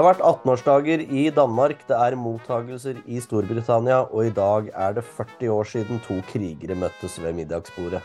Det 0.00 0.06
har 0.06 0.14
vært 0.16 0.22
18-årsdager 0.24 1.00
i 1.12 1.22
Danmark, 1.36 1.82
det 1.84 1.92
er 1.92 2.14
mottagelser 2.16 3.02
i 3.04 3.18
Storbritannia, 3.20 3.98
og 4.08 4.30
i 4.30 4.32
dag 4.32 4.70
er 4.72 4.94
det 4.96 5.02
40 5.04 5.50
år 5.52 5.68
siden 5.68 6.00
to 6.06 6.14
krigere 6.30 6.72
møttes 6.72 7.18
ved 7.20 7.36
middagsbordet. 7.36 8.00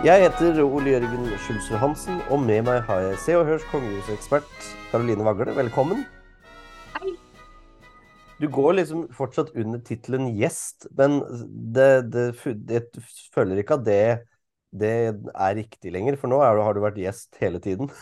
Jeg 0.00 0.24
heter 0.24 0.64
Ole 0.64 0.96
Jørgen 0.96 1.28
Skjulsrud 1.36 1.76
Hansen, 1.84 2.24
og 2.30 2.40
med 2.40 2.64
meg 2.70 2.80
har 2.88 3.04
jeg 3.10 3.20
Se 3.26 3.36
og 3.36 3.44
Hørs 3.52 3.68
kongehusekspert 3.68 4.72
Karoline 4.88 5.28
Vagle. 5.28 5.60
Velkommen. 5.60 6.06
Hei. 6.96 7.18
Du 8.36 8.50
går 8.52 8.74
liksom 8.76 9.06
fortsatt 9.16 9.54
under 9.56 9.80
tittelen 9.80 10.26
gjest, 10.36 10.84
men 10.98 11.22
det, 11.72 12.12
det, 12.12 12.24
jeg 12.68 12.84
føler 13.32 13.56
ikke 13.62 13.78
at 13.78 13.86
det, 13.86 14.02
det, 14.76 14.90
er 15.32 15.56
riktig 15.56 15.88
lenger, 15.94 16.18
for 16.20 16.28
nå 16.28 16.42
er, 16.44 16.60
har 16.60 16.76
du 16.76 16.82
vært 16.84 17.00
gjest 17.00 17.32
hele 17.40 17.56
tiden. 17.64 17.88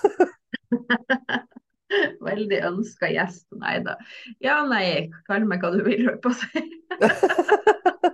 Veldig 2.28 2.58
ønska 2.66 3.06
gjest. 3.12 3.46
Nei 3.60 3.76
da. 3.86 3.94
Ja, 4.42 4.64
nei, 4.66 5.12
kall 5.28 5.46
meg 5.46 5.62
hva 5.62 5.70
du 5.76 5.84
vil, 5.86 6.02
holdt 6.08 6.22
på 6.24 6.30
å 6.32 6.38
si. 6.42 6.60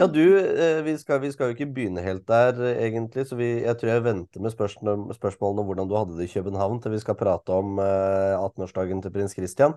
Ja, 0.00 0.06
du, 0.06 0.38
eh, 0.38 0.82
vi 0.82 0.94
skal, 0.98 1.18
vi 1.20 1.28
skal, 1.28 1.50
jo 1.50 1.54
ikke 1.58 1.72
begynne 1.76 2.00
helt 2.00 2.22
der, 2.28 2.56
eh, 2.64 2.78
egentlig. 2.86 3.26
Så 3.28 3.36
vi, 3.36 3.50
jeg 3.60 3.76
tror 3.76 3.90
jeg 3.90 4.04
venter 4.06 4.40
med 4.40 4.54
spørsmål, 4.54 5.02
spørsmålene 5.12 5.60
om 5.60 5.68
hvordan 5.68 5.90
du 5.90 5.96
hadde 5.98 6.16
det 6.16 6.24
i 6.24 6.32
København, 6.32 6.78
til 6.80 6.94
vi 6.94 7.00
skal 7.02 7.18
prate 7.20 7.52
om 7.52 7.76
eh, 7.84 8.38
18-årsdagen 8.38 9.04
til 9.04 9.12
prins 9.12 9.36
Christian. 9.36 9.76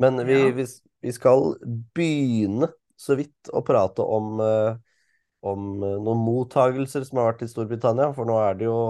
Men 0.00 0.16
vi, 0.24 0.38
ja. 0.38 0.54
vi, 0.56 0.66
vi, 1.04 1.12
skal 1.12 1.52
begynne 1.92 2.70
så 2.96 3.18
vidt 3.20 3.52
å 3.52 3.60
prate 3.60 4.00
om, 4.00 4.40
eh, 4.40 4.72
om 5.44 5.70
noen 5.84 6.24
mottagelser 6.24 7.04
som 7.04 7.20
har 7.20 7.34
vært 7.34 7.44
i 7.44 7.52
Storbritannia. 7.52 8.08
For 8.16 8.24
nå 8.24 8.40
er 8.40 8.56
det 8.56 8.70
jo 8.70 8.80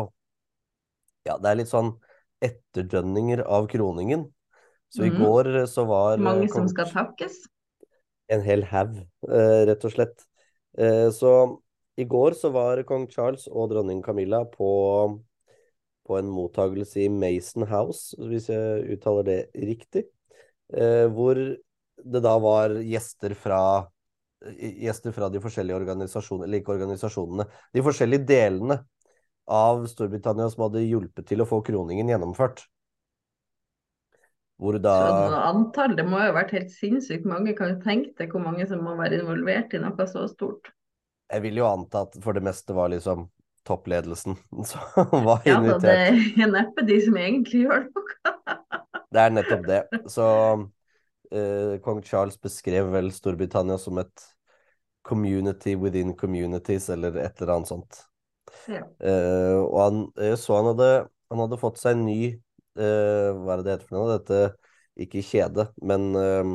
Ja, 1.26 1.41
det 1.42 1.50
er 1.50 1.58
litt 1.58 1.74
sånn 1.74 1.97
etterdønninger 2.38 3.42
av 3.42 3.66
kroningen. 3.66 4.28
Så 4.94 5.02
mm. 5.02 5.10
i 5.10 5.16
går 5.19 5.56
så 5.66 5.91
var 5.91 6.22
Mange 6.22 6.47
som 6.54 6.70
skal 6.70 6.86
takkes? 6.86 7.48
En 8.30 8.47
hel 8.47 8.62
haug, 8.70 9.00
rett 9.26 9.91
og 9.91 9.98
slett. 9.98 10.22
Eh, 10.78 11.09
så 11.12 11.33
i 11.97 12.05
går 12.09 12.37
så 12.39 12.51
var 12.55 12.83
kong 12.89 13.06
Charles 13.11 13.48
og 13.51 13.70
dronning 13.73 14.01
Camilla 14.05 14.45
på, 14.48 14.70
på 16.06 16.19
en 16.19 16.31
mottagelse 16.33 17.05
i 17.05 17.11
Mason 17.12 17.67
House, 17.69 18.17
hvis 18.17 18.48
jeg 18.53 18.97
uttaler 18.97 19.28
det 19.28 19.41
riktig, 19.56 20.06
eh, 20.73 21.06
hvor 21.12 21.39
det 22.03 22.23
da 22.25 22.37
var 22.43 22.78
gjester 22.81 23.37
fra 23.39 23.62
gjester 24.43 25.12
fra 25.15 25.28
de 25.31 25.39
forskjellige 25.43 25.77
organisasjonene, 25.77 26.48
eller 26.48 26.62
ikke 26.62 26.75
organisasjonene, 26.75 27.47
de 27.75 27.84
forskjellige 27.87 28.27
delene 28.27 28.81
av 29.47 29.84
Storbritannia 29.91 30.48
som 30.50 30.67
hadde 30.67 30.84
hjulpet 30.84 31.28
til 31.28 31.43
å 31.43 31.48
få 31.48 31.61
kroningen 31.67 32.11
gjennomført. 32.11 32.65
Hvor 34.62 34.78
da 34.78 34.94
Så 35.02 35.38
antall, 35.42 35.96
det 35.98 36.05
må 36.06 36.20
jo 36.20 36.28
ha 36.30 36.34
vært 36.36 36.55
helt 36.55 36.70
sinnssykt 36.70 37.27
mange. 37.27 37.55
Kan 37.58 37.74
du 37.74 37.82
tenke 37.82 38.12
deg 38.20 38.30
hvor 38.30 38.44
mange 38.44 38.66
som 38.70 38.84
må 38.84 38.94
være 38.98 39.19
involvert 39.19 39.74
i 39.74 39.80
noe 39.82 40.06
så 40.06 40.28
stort? 40.30 40.70
Jeg 41.32 41.42
vil 41.46 41.58
jo 41.58 41.66
anta 41.66 42.04
at 42.06 42.14
for 42.22 42.36
det 42.36 42.44
meste 42.46 42.77
var 42.77 42.92
liksom 42.92 43.27
toppledelsen 43.66 44.36
som 44.70 45.24
var 45.27 45.42
ja, 45.48 45.56
invitert. 45.58 45.88
Ja 45.88 46.12
da, 46.12 46.20
det 46.36 46.44
er 46.46 46.52
neppe 46.52 46.86
de 46.86 47.00
som 47.02 47.19
egentlig 47.19 47.64
gjør 47.64 47.88
noe. 47.88 48.36
det 49.10 49.24
er 49.24 49.34
nettopp 49.34 49.66
det. 49.66 49.80
Så 50.14 50.28
uh, 50.60 51.75
kong 51.82 52.04
Charles 52.06 52.38
beskrev 52.42 52.92
vel 52.94 53.10
Storbritannia 53.14 53.81
som 53.82 53.98
et 54.03 54.28
community 55.03 55.75
within 55.75 56.14
communities, 56.14 56.87
eller 56.94 57.19
et 57.19 57.42
eller 57.42 57.56
annet 57.56 57.72
sånt. 57.72 58.04
Ja. 58.70 58.87
Uh, 59.03 59.58
og 59.66 59.78
han 59.82 60.03
så 60.38 60.60
han 60.60 60.70
hadde, 60.70 60.91
han 61.32 61.47
hadde 61.47 61.58
fått 61.58 61.82
seg 61.82 61.97
en 61.97 62.06
ny 62.06 62.20
uh, 62.78 63.31
Hva 63.38 63.55
er 63.55 63.62
det 63.62 63.66
det 63.66 63.75
heter 63.77 63.88
for 63.88 63.99
noe? 63.99 64.19
Dette 64.19 64.43
ikke 65.03 65.25
kjede, 65.25 65.66
men 65.84 66.10
uh, 66.16 66.53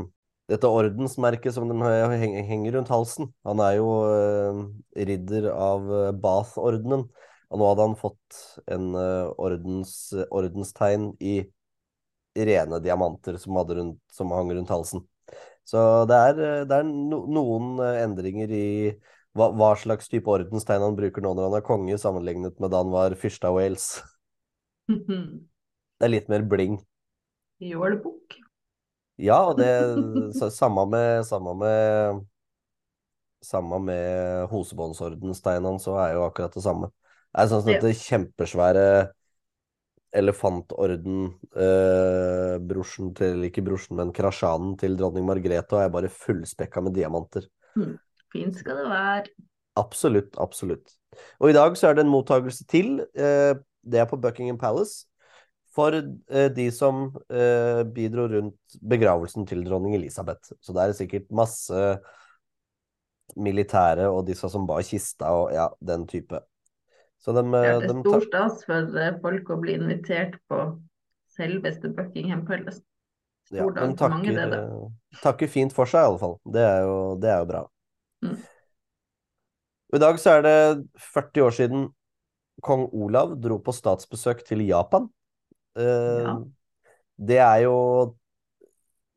dette 0.48 0.70
ordensmerket 0.70 1.56
som 1.56 1.68
de 1.70 1.78
henger 1.78 2.78
rundt 2.78 2.92
halsen. 2.94 3.32
Han 3.48 3.64
er 3.64 3.80
jo 3.80 3.90
uh, 4.08 4.62
ridder 5.10 5.50
av 5.52 5.90
Bath-ordenen. 6.22 7.08
Og 7.48 7.62
nå 7.62 7.68
hadde 7.70 7.86
han 7.86 8.00
fått 8.00 8.40
en 8.68 8.90
uh, 8.96 9.34
ordens, 9.40 9.92
ordenstegn 10.28 11.14
i 11.24 11.40
rene 12.38 12.80
diamanter 12.84 13.38
som, 13.42 13.56
rundt, 13.58 14.02
som, 14.14 14.34
hang 14.36 14.52
rundt 14.54 14.72
halsen. 14.72 15.06
Så 15.68 15.80
det 16.08 16.18
er, 16.30 16.42
det 16.68 16.76
er 16.76 16.86
no, 16.88 17.24
noen 17.32 17.80
endringer 17.82 18.52
i 18.54 18.68
hva, 19.38 19.52
hva, 19.54 19.74
slags 19.80 20.10
type 20.12 20.32
ordenstegn 20.32 20.84
han 20.84 20.98
bruker 20.98 21.24
nå 21.24 21.34
når 21.36 21.50
han 21.50 21.60
er 21.60 21.66
konge, 21.66 22.00
sammenlignet 22.02 22.58
med 22.62 22.74
da 22.74 22.82
han 22.84 22.94
var 22.94 23.16
fyrste 23.20 23.50
av 23.50 23.60
Wales. 23.60 23.92
Det 25.98 26.06
er 26.06 26.14
litt 26.14 26.28
mer 26.30 26.44
bling. 26.46 26.78
Jålbukk. 27.64 28.38
Ja, 29.18 29.50
og 29.50 29.58
det 29.58 29.72
samme 30.54 30.84
med 30.92 31.26
Samme 31.26 31.56
med 31.58 32.20
Samme 33.42 33.80
med 33.82 34.46
Hosebåndsordensteinene, 34.52 35.80
så 35.82 35.96
er 36.02 36.14
jo 36.18 36.26
akkurat 36.26 36.54
det 36.54 36.64
samme. 36.66 36.88
Det 37.34 37.42
er 37.42 37.48
sånn 37.52 37.70
at 37.70 37.84
det 37.86 38.02
kjempesvære 38.02 38.86
elefantorden-brosjen 40.18 43.08
eh, 43.12 43.16
til 43.20 43.36
Ikke 43.50 43.66
brosjen, 43.66 43.96
men 44.00 44.16
krasjanen 44.16 44.72
til 44.80 44.94
dronning 45.00 45.26
Margrethe 45.28 45.74
og 45.76 45.84
er 45.84 45.94
bare 45.94 46.14
fullspekka 46.14 46.80
med 46.86 46.94
diamanter. 46.98 47.44
Mm. 47.78 47.96
Fint 48.34 48.56
skal 48.60 48.76
det 48.82 48.88
være. 48.90 49.28
Absolutt, 49.78 50.34
absolutt. 50.42 50.88
Og 51.40 51.48
i 51.52 51.58
dag 51.58 51.72
så 51.78 51.84
er 51.90 51.94
det 51.98 52.04
en 52.06 52.14
mottagelse 52.14 52.64
til. 52.70 52.90
Eh, 53.16 53.54
det 53.88 54.00
er 54.02 54.10
på 54.10 54.20
Buckingham 54.20 54.60
Palace 54.60 55.07
for 55.78 55.94
eh, 55.94 56.50
de 56.54 56.68
som 56.74 57.08
eh, 57.30 57.84
bidro 57.94 58.26
rundt 58.32 58.78
begravelsen 58.82 59.46
til 59.50 59.62
dronning 59.66 59.96
Elisabeth. 59.98 60.56
Så 60.62 60.74
det 60.74 60.84
er 60.84 60.98
sikkert 60.98 61.30
masse 61.30 61.84
militære 63.38 64.08
og 64.10 64.24
disse 64.30 64.50
som 64.50 64.66
bar 64.68 64.82
kista 64.88 65.30
og 65.36 65.52
ja, 65.54 65.68
den 65.86 66.08
type. 66.10 66.42
Så 67.22 67.34
de, 67.36 67.44
ja, 67.46 67.78
det 67.82 67.90
er 67.90 67.94
de 67.94 68.04
stor 68.06 68.26
stas 68.26 68.62
for 68.66 69.00
eh, 69.02 69.16
folk 69.22 69.50
å 69.54 69.58
bli 69.62 69.78
invitert 69.78 70.38
på 70.50 70.62
selveste 71.38 71.92
Buckingham 71.94 72.46
Palace. 72.48 72.82
Ja, 73.54 73.64
for 73.64 74.10
mange, 74.12 74.34
det, 74.36 74.46
da. 74.52 74.64
Eh, 74.66 75.20
takker 75.24 75.50
fint 75.52 75.76
for 75.76 75.90
seg, 75.90 76.04
i 76.04 76.12
alle 76.12 76.22
fall. 76.22 76.38
Det 76.54 76.64
er 76.64 76.82
jo, 76.84 76.98
det 77.22 77.32
er 77.32 77.44
jo 77.44 77.50
bra. 77.52 77.66
Mm. 78.26 78.40
I 79.96 80.02
dag 80.04 80.18
så 80.20 80.38
er 80.38 80.44
det 80.44 80.58
40 81.14 81.46
år 81.46 81.56
siden 81.56 81.86
kong 82.66 82.88
Olav 82.98 83.38
dro 83.40 83.60
på 83.64 83.74
statsbesøk 83.76 84.44
til 84.48 84.66
Japan. 84.68 85.08
Ja. 85.78 86.38
Eh, 86.38 86.38
det 87.18 87.40
er 87.42 87.64
jo 87.66 87.78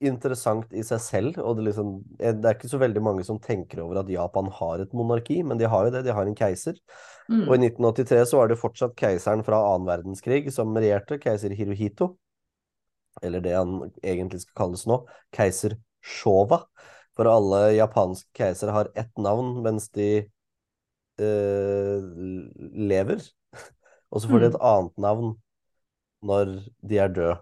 interessant 0.01 0.71
i 0.73 0.83
seg 0.87 1.03
selv. 1.05 1.41
Og 1.45 1.59
det, 1.59 1.69
liksom, 1.69 1.93
det, 2.19 2.33
er 2.41 2.57
ikke 2.57 2.71
så 2.73 2.81
veldig 2.81 3.03
mange 3.05 3.25
som 3.27 3.41
tenker 3.43 3.83
over 3.85 4.01
at 4.01 4.13
Japan 4.13 4.49
har 4.57 4.83
et 4.83 4.95
monarki, 4.97 5.41
men 5.47 5.61
de 5.61 5.69
har 5.69 5.87
jo 5.87 5.95
det. 5.95 6.05
De 6.07 6.15
har 6.17 6.29
en 6.29 6.37
keiser. 6.37 6.79
Mm. 7.29 7.45
Og 7.47 7.55
i 7.55 7.61
1983 7.69 8.25
så 8.33 8.41
var 8.41 8.51
det 8.51 8.61
fortsatt 8.61 8.97
keiseren 8.99 9.45
fra 9.47 9.61
annen 9.69 9.89
verdenskrig 9.89 10.49
som 10.55 10.77
regjerte, 10.77 11.21
keiser 11.23 11.55
Hirohito. 11.57 12.15
Eller 13.27 13.45
det 13.45 13.57
han 13.57 13.77
egentlig 14.01 14.45
skal 14.45 14.57
kalles 14.65 14.87
nå, 14.89 15.03
keiser 15.37 15.77
Showa. 16.01 16.63
For 17.19 17.29
alle 17.29 17.75
japanske 17.77 18.31
keisere 18.39 18.73
har 18.73 18.89
ett 18.99 19.13
navn 19.21 19.59
mens 19.65 19.91
de 19.93 20.25
øh, 21.21 22.07
lever. 22.89 23.21
Og 24.11 24.23
så 24.23 24.31
får 24.31 24.41
de 24.41 24.49
et 24.49 24.57
mm. 24.57 24.67
annet 24.73 25.03
navn 25.05 25.35
når 26.27 26.59
de 26.87 27.01
er 27.01 27.15
døde. 27.15 27.39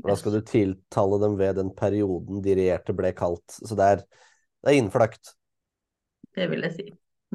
Da 0.00 0.16
skal 0.16 0.38
du 0.38 0.40
tiltale 0.46 1.18
dem 1.20 1.36
ved 1.40 1.58
den 1.58 1.72
perioden 1.76 2.40
de 2.44 2.54
regjerte 2.56 2.94
ble 2.96 3.12
kalt. 3.16 3.44
Så 3.52 3.76
det 3.76 3.88
er, 3.94 4.04
det 4.64 4.72
er 4.72 4.78
innfløkt. 4.80 5.34
Det 6.36 6.46
vil 6.52 6.64
jeg 6.64 6.76
si. 6.76 6.86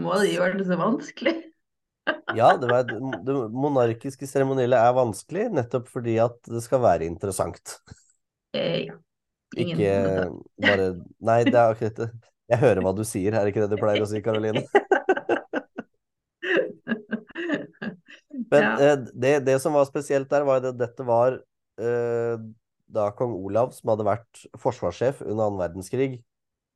Må 0.01 0.15
de 0.19 0.31
gjøre 0.33 0.57
det 0.59 0.67
så 0.67 0.77
vanskelig? 0.79 1.35
ja, 2.39 2.51
det, 2.59 2.69
var, 2.69 2.87
det 2.87 3.35
monarkiske 3.53 4.27
seremonielle 4.29 4.79
er 4.81 4.97
vanskelig 4.97 5.47
nettopp 5.53 5.89
fordi 5.93 6.17
at 6.23 6.37
det 6.49 6.63
skal 6.65 6.83
være 6.83 7.07
interessant. 7.07 7.77
Eh, 8.55 8.85
ja. 8.87 8.97
Ingen 9.55 9.77
ikke 9.79 9.95
bare 10.65 10.87
Nei, 11.23 11.43
det 11.47 11.55
er 11.55 11.69
akkurat 11.75 12.01
det. 12.01 12.09
Jeg 12.51 12.61
hører 12.61 12.83
hva 12.85 12.91
du 12.93 13.05
sier, 13.07 13.33
er 13.33 13.45
det 13.45 13.53
ikke 13.53 13.63
det 13.63 13.73
du 13.73 13.81
pleier 13.81 14.03
å 14.03 14.09
si, 14.09 14.21
Karoline? 14.25 14.65
Men 18.51 18.63
ja. 18.63 18.75
eh, 18.91 19.09
det, 19.13 19.33
det, 19.47 19.57
som 19.63 19.75
var 19.77 19.87
spesielt 19.89 20.29
der, 20.31 20.45
var 20.47 20.63
at 20.63 20.77
dette 20.77 21.05
var 21.07 21.39
eh, 21.81 22.45
da 22.85 23.09
kong 23.17 23.33
Olav, 23.37 23.73
som 23.75 23.93
hadde 23.93 24.07
vært 24.07 24.45
forsvarssjef 24.61 25.23
under 25.25 25.47
annen 25.47 25.61
verdenskrig, 25.61 26.11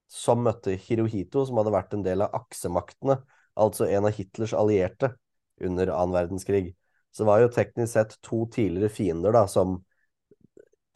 som 0.10 0.42
møtte 0.46 0.74
Hirohito, 0.88 1.46
som 1.46 1.60
hadde 1.62 1.76
vært 1.76 1.94
en 1.94 2.06
del 2.06 2.26
av 2.26 2.34
aksemaktene, 2.42 3.20
altså 3.60 3.88
en 3.90 4.10
av 4.10 4.16
Hitlers 4.16 4.56
allierte 4.58 5.14
under 5.62 5.92
annen 5.94 6.16
verdenskrig. 6.18 6.74
Så 7.12 7.24
det 7.24 7.30
var 7.30 7.44
jo 7.44 7.54
teknisk 7.54 7.94
sett 7.94 8.18
to 8.26 8.44
tidligere 8.54 8.94
fiender 8.94 9.34
da, 9.36 9.46
som 9.50 9.80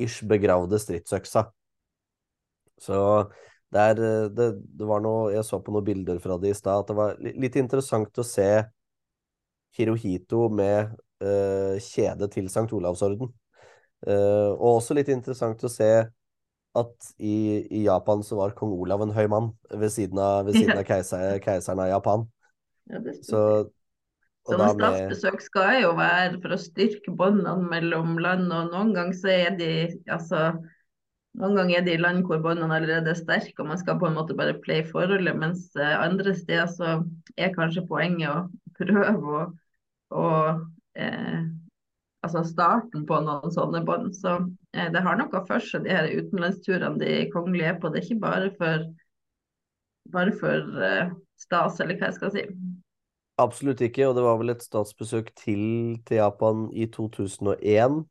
ish 0.02 0.26
begravde 0.30 0.80
stridsøksa. 0.82 1.48
Så 2.82 3.00
Det, 3.74 3.82
er, 3.82 3.96
det, 4.30 4.48
det, 4.78 4.86
var 4.86 5.00
noe 5.02 5.32
Jeg 5.34 5.46
så 5.48 5.58
på 5.58 5.74
noen 5.74 5.86
bilder 5.88 6.20
fra 6.22 6.36
det 6.38 6.52
i 6.52 6.58
stad, 6.58 6.84
at 6.84 6.92
det 6.92 6.96
var 6.98 7.16
litt 7.18 7.56
interessant 7.58 8.20
å 8.22 8.26
se 8.26 8.46
Hirohito 9.78 10.48
med 10.54 10.94
uh, 11.24 11.76
kjede 11.82 12.30
til 12.34 12.50
St. 12.52 12.68
Olavsorden. 12.74 13.32
Uh, 14.04 14.52
og 14.58 14.80
også 14.80 14.98
litt 14.98 15.12
interessant 15.14 15.64
å 15.64 15.72
se 15.72 15.92
at 16.74 17.14
i, 17.22 17.38
i, 17.70 17.84
Japan 17.86 18.24
så 18.26 18.40
var 18.40 18.56
kong 18.58 18.74
Olav 18.82 19.04
en 19.06 19.14
høy 19.14 19.28
mann 19.30 19.52
ved 19.70 19.94
siden 19.94 20.20
av, 20.20 20.48
ved 20.48 20.58
siden 20.58 20.80
av 20.80 20.86
keiser, 20.88 21.38
keiseren 21.44 21.86
av 21.86 21.94
Japan. 21.98 22.28
Ja, 22.92 23.00
så 23.24 23.40
Sånne 24.44 24.74
statsbesøk 24.74 25.40
skal 25.40 25.78
jo 25.86 25.94
være 25.96 26.36
for 26.44 26.52
å 26.52 26.60
styrke 26.60 27.14
båndene 27.16 27.64
mellom 27.72 28.18
land, 28.20 28.50
og 28.52 28.74
noen 28.74 28.90
ganger 28.92 29.16
så 29.16 29.30
er 29.32 29.54
de 29.56 29.70
altså 30.12 30.50
noen 31.40 31.56
ganger 31.58 31.80
er 31.80 31.86
det 31.86 31.94
i 31.96 32.02
land 32.02 32.28
hvor 32.28 32.42
båndene 32.44 32.76
allerede 32.76 33.14
er 33.14 33.18
sterke, 33.18 33.56
og 33.64 33.72
man 33.72 33.80
skal 33.80 33.98
på 34.02 34.10
en 34.10 34.18
måte 34.18 34.36
bare 34.38 34.58
play 34.66 34.84
forholdet, 34.86 35.34
mens 35.40 35.70
eh, 35.80 35.96
andre 35.96 36.36
steder 36.38 36.68
så 36.70 36.98
er 37.40 37.56
kanskje 37.56 37.86
poenget 37.88 38.30
å 38.30 38.76
prøve 38.78 39.16
å, 39.40 39.46
å 40.14 40.30
eh, 41.00 41.44
altså 42.24 42.44
starten 42.48 43.06
på 43.08 43.20
noen 43.26 43.54
sånne 43.54 43.84
bånd. 43.88 44.14
Så 44.18 44.38
eh, 44.76 44.90
det 44.94 45.04
har 45.06 45.20
noe 45.20 45.44
for 45.48 45.64
seg, 45.64 45.86
de 45.88 45.96
her 45.96 46.10
utenlandsturene 46.14 47.02
de 47.02 47.18
kongelige 47.34 47.74
er 47.74 47.82
på. 47.82 47.92
Det 47.92 48.02
er 48.02 48.08
ikke 48.08 48.24
bare 48.24 48.54
for, 48.60 48.88
bare 50.14 50.38
for 50.40 50.88
eh, 50.88 51.12
stas, 51.42 51.82
eller 51.84 52.00
hva 52.00 52.10
jeg 52.12 52.20
skal 52.20 52.34
si. 52.36 52.48
Absolutt 53.42 53.82
ikke, 53.82 54.06
og 54.08 54.18
det 54.18 54.24
var 54.24 54.40
vel 54.40 54.54
et 54.54 54.64
statsbesøk 54.64 55.32
til 55.40 55.64
til 56.06 56.20
Japan 56.20 56.68
i 56.70 56.86
2001. 56.94 58.04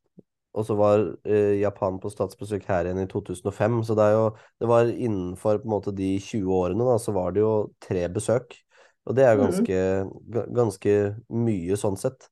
Og 0.52 0.66
så 0.68 0.74
var 0.76 1.06
eh, 1.24 1.62
Japan 1.62 1.96
på 2.02 2.10
statsbesøk 2.12 2.66
her 2.68 2.88
igjen 2.88 3.06
i 3.06 3.08
2005. 3.08 3.78
Så 3.88 3.96
det, 3.96 4.10
jo, 4.12 4.26
det 4.60 4.68
var 4.68 4.90
innenfor 4.90 5.62
måte 5.64 5.94
de 5.96 6.18
20 6.20 6.52
årene, 6.52 6.84
da, 6.90 6.98
så 7.00 7.14
var 7.16 7.32
det 7.32 7.40
jo 7.40 7.54
tre 7.80 8.04
besøk. 8.12 8.58
Og 9.08 9.16
det 9.18 9.24
er 9.26 9.34
mm. 9.36 9.42
ganske, 9.42 9.80
mm. 10.06 10.54
ganske 10.54 10.94
mye 11.34 11.78
sånn 11.78 11.98
sett. 12.00 12.28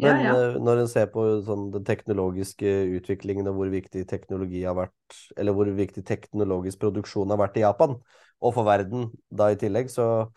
Men 0.00 0.22
ja, 0.22 0.30
ja. 0.30 0.36
Eh, 0.36 0.58
når 0.64 0.82
en 0.82 0.88
ser 0.88 1.10
på 1.12 1.24
sånn, 1.44 1.68
den 1.74 1.84
teknologiske 1.84 2.70
utviklingen 2.96 3.48
og 3.50 3.58
hvor 3.58 3.72
viktig 3.72 4.06
teknologi 4.08 4.62
har 4.64 4.76
vært, 4.78 5.18
eller 5.36 5.56
hvor 5.56 5.68
viktig 5.76 6.04
teknologisk 6.08 6.80
produksjon 6.80 7.32
har 7.32 7.40
vært 7.40 7.60
i 7.60 7.64
Japan, 7.66 7.98
og 8.40 8.54
for 8.56 8.68
verden 8.68 9.10
da 9.28 9.50
i 9.52 9.58
tillegg, 9.60 9.90
så 9.92 10.30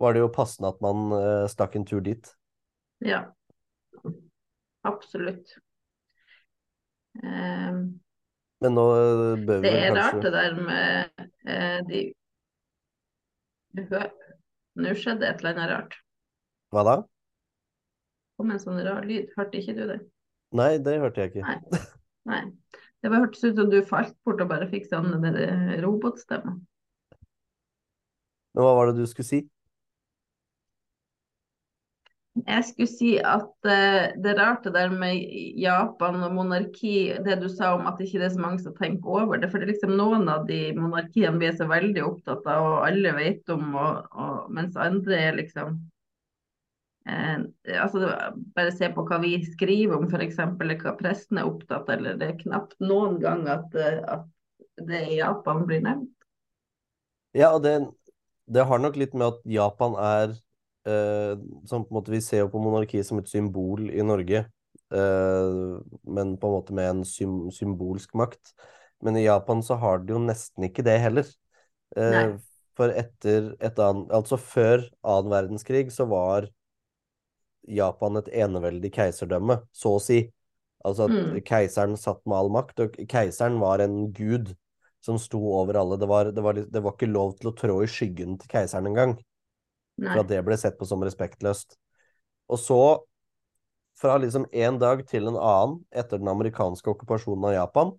var 0.00 0.16
det 0.16 0.22
jo 0.22 0.30
passende 0.32 0.70
at 0.72 0.80
man 0.84 1.10
uh, 1.12 1.44
stakk 1.52 1.76
en 1.76 1.84
tur 1.88 2.00
dit. 2.04 2.30
Ja, 3.04 3.26
absolutt. 4.88 5.52
Um, 7.20 8.00
Men 8.62 8.76
nå 8.76 8.86
eh, 8.94 9.44
bør 9.44 9.60
vi 9.60 9.66
Det 9.66 9.72
er 9.74 9.92
kanskje... 9.92 10.00
rart 10.00 10.24
det 10.24 10.32
der 10.32 10.52
med 10.64 11.22
uh, 11.44 11.78
de 11.90 12.00
Nå 14.80 14.96
skjedde 14.96 15.28
et 15.28 15.42
eller 15.42 15.56
annet 15.56 15.72
rart. 15.74 15.96
Hva 16.74 16.84
da? 16.86 17.00
kom 18.40 18.54
en 18.54 18.62
sånn 18.62 18.80
rar 18.86 19.04
lyd. 19.04 19.28
Hørte 19.36 19.60
ikke 19.60 19.76
du 19.76 19.84
det? 19.90 20.00
Nei, 20.56 20.72
det 20.82 20.96
hørte 21.02 21.22
jeg 21.22 21.34
ikke. 21.34 21.44
Nei. 21.44 21.80
Nei. 22.30 22.42
Det 23.00 23.12
var 23.12 23.22
hørtes 23.24 23.44
ut 23.44 23.56
som 23.60 23.68
du 23.72 23.78
falt 23.86 24.16
bort 24.26 24.40
og 24.44 24.48
bare 24.50 24.68
fikk 24.68 24.88
sånn 24.88 25.12
robotstemme. 25.84 26.56
Men 28.50 28.66
hva 28.66 28.72
var 28.76 28.90
det 28.90 29.00
du 29.00 29.08
skulle 29.08 29.28
si? 29.28 29.40
Jeg 32.46 32.64
skulle 32.68 32.90
si 32.90 33.10
at 33.18 33.68
uh, 33.68 34.10
det 34.22 34.34
rarte 34.38 34.72
der 34.74 34.92
med 34.94 35.18
Japan 35.58 36.20
og 36.24 36.34
monarki, 36.36 37.12
det 37.24 37.38
du 37.42 37.48
sa 37.50 37.74
om 37.76 37.86
at 37.88 37.98
det 37.98 38.08
ikke 38.08 38.24
er 38.26 38.34
så 38.34 38.42
mange 38.42 38.62
som 38.62 38.74
tenker 38.76 39.22
over 39.22 39.40
det. 39.40 39.50
For 39.50 39.60
det 39.60 39.68
er 39.68 39.72
liksom 39.74 39.96
noen 39.98 40.28
av 40.32 40.46
de 40.48 40.60
monarkiene 40.78 41.40
vi 41.40 41.48
er 41.50 41.56
så 41.58 41.68
veldig 41.70 42.04
opptatt 42.06 42.46
av, 42.46 42.66
og 42.66 42.84
alle 42.88 43.14
vet 43.18 43.54
om, 43.54 43.72
og, 43.74 44.10
og, 44.12 44.50
mens 44.56 44.78
andre 44.80 45.22
er 45.28 45.38
liksom 45.40 45.78
uh, 47.10 47.38
altså 47.76 48.12
Bare 48.56 48.74
se 48.76 48.92
på 48.94 49.06
hva 49.08 49.20
vi 49.24 49.36
skriver 49.48 49.96
om, 49.98 50.08
f.eks., 50.10 50.38
eller 50.46 50.82
hva 50.84 50.96
presten 51.00 51.40
er 51.40 51.48
opptatt 51.50 51.88
av. 51.88 51.96
Eller 51.98 52.20
det 52.20 52.32
er 52.32 52.42
knapt 52.44 52.78
noen 52.84 53.18
gang 53.24 53.46
at, 53.50 53.74
uh, 53.74 54.20
at 54.20 54.86
det 54.90 55.06
i 55.10 55.18
Japan 55.18 55.66
blir 55.68 55.82
nevnt. 55.84 56.14
Ja, 57.36 57.52
og 57.54 57.62
det, 57.62 57.78
det 58.50 58.64
har 58.66 58.80
nok 58.82 58.96
litt 58.98 59.12
med 59.14 59.34
at 59.34 59.44
Japan 59.46 59.98
er 60.02 60.38
eh, 60.88 61.34
som 61.68 61.84
på 61.84 61.92
en 61.92 61.98
måte 61.98 62.14
Vi 62.14 62.22
ser 62.24 62.44
jo 62.44 62.52
på 62.52 62.62
monarkiet 62.62 63.06
som 63.08 63.20
et 63.20 63.30
symbol 63.30 63.90
i 63.90 64.04
Norge, 64.06 64.44
eh, 64.94 65.56
men 66.04 66.36
på 66.40 66.50
en 66.50 66.56
måte 66.56 66.76
med 66.76 66.90
en 66.90 67.02
sym 67.04 67.50
symbolsk 67.54 68.14
makt. 68.18 68.54
Men 69.00 69.16
i 69.16 69.24
Japan 69.24 69.62
så 69.64 69.78
har 69.80 70.02
de 70.04 70.14
jo 70.14 70.22
nesten 70.22 70.68
ikke 70.68 70.84
det 70.84 70.98
heller. 71.00 71.28
Eh, 71.96 72.36
for 72.78 72.92
etter 72.94 73.54
et 73.58 73.78
annet 73.82 74.12
Altså 74.14 74.38
før 74.38 74.84
annen 75.02 75.32
verdenskrig 75.32 75.88
så 75.92 76.06
var 76.08 76.46
Japan 77.68 78.16
et 78.20 78.30
eneveldig 78.40 78.90
keiserdømme, 78.94 79.60
så 79.72 79.96
å 79.98 80.02
si. 80.02 80.22
Altså 80.86 81.06
at 81.06 81.12
mm. 81.12 81.40
keiseren 81.44 81.96
satt 82.00 82.22
med 82.24 82.38
all 82.38 82.48
makt, 82.52 82.80
og 82.80 82.96
keiseren 83.10 83.58
var 83.60 83.82
en 83.84 84.06
gud 84.16 84.54
som 85.04 85.18
sto 85.20 85.40
over 85.58 85.76
alle. 85.80 85.98
Det 86.00 86.08
var, 86.08 86.30
det 86.32 86.44
var, 86.44 86.60
det 86.60 86.82
var 86.84 86.96
ikke 86.96 87.10
lov 87.10 87.34
til 87.38 87.50
å 87.50 87.56
trå 87.56 87.76
i 87.84 87.90
skyggen 87.90 88.38
til 88.40 88.52
keiseren 88.52 88.88
engang. 88.90 89.18
For 90.08 90.22
at 90.22 90.30
det 90.30 90.42
ble 90.46 90.56
sett 90.60 90.78
på 90.80 90.88
som 90.88 91.02
respektløst. 91.04 91.76
Og 92.50 92.58
så, 92.58 92.82
fra 94.00 94.16
liksom 94.20 94.46
en 94.48 94.78
dag 94.80 95.02
til 95.08 95.28
en 95.28 95.36
annen 95.36 95.80
etter 95.92 96.20
den 96.20 96.30
amerikanske 96.32 96.88
okkupasjonen 96.94 97.50
av 97.50 97.56
Japan, 97.56 97.92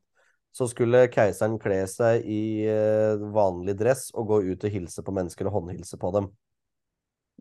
så 0.51 0.67
skulle 0.67 1.05
keiseren 1.11 1.55
kle 1.61 1.79
seg 1.87 2.25
i 2.27 2.67
uh, 2.67 3.21
vanlig 3.31 3.77
dress 3.79 4.09
og 4.17 4.27
gå 4.33 4.41
ut 4.51 4.65
og 4.67 4.73
hilse 4.73 5.03
på 5.05 5.13
mennesker 5.15 5.47
og 5.47 5.59
håndhilse 5.59 5.99
på 6.01 6.11
dem. 6.17 6.27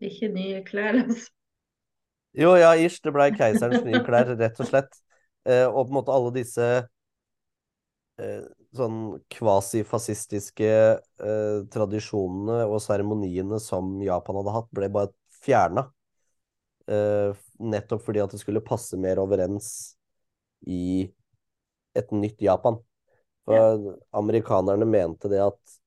Ikke 0.01 0.31
nye 0.31 0.61
klær, 0.65 1.01
altså. 1.03 1.27
Jo, 2.31 2.53
ja, 2.55 2.71
ish. 2.79 3.01
Det 3.03 3.11
blei 3.11 3.27
keiserens 3.35 3.83
nye 3.83 3.99
klær, 4.05 4.29
rett 4.39 4.59
og 4.63 4.69
slett. 4.69 4.93
Uh, 5.43 5.67
og 5.67 5.83
på 5.83 5.89
en 5.89 5.97
måte 5.97 6.15
alle 6.15 6.31
disse 6.37 6.67
uh, 8.21 8.43
sånn 8.75 8.99
kvasifascistiske 9.31 10.69
eh, 10.71 11.57
tradisjonene 11.73 12.63
og 12.69 12.79
seremoniene 12.83 13.59
som 13.61 13.97
Japan 14.03 14.39
hadde 14.39 14.55
hatt, 14.55 14.69
ble 14.75 14.89
bare 14.93 15.11
fjerna. 15.41 15.87
Eh, 16.87 17.35
nettopp 17.61 18.05
fordi 18.05 18.23
at 18.23 18.33
det 18.33 18.41
skulle 18.41 18.63
passe 18.63 18.97
mer 18.99 19.21
overens 19.21 19.97
i 20.67 21.09
et 21.97 22.11
nytt 22.15 22.41
Japan. 22.41 22.79
For 23.45 23.57
ja. 23.57 23.93
amerikanerne 24.15 24.85
mente 24.87 25.29
det 25.31 25.41
at 25.43 25.79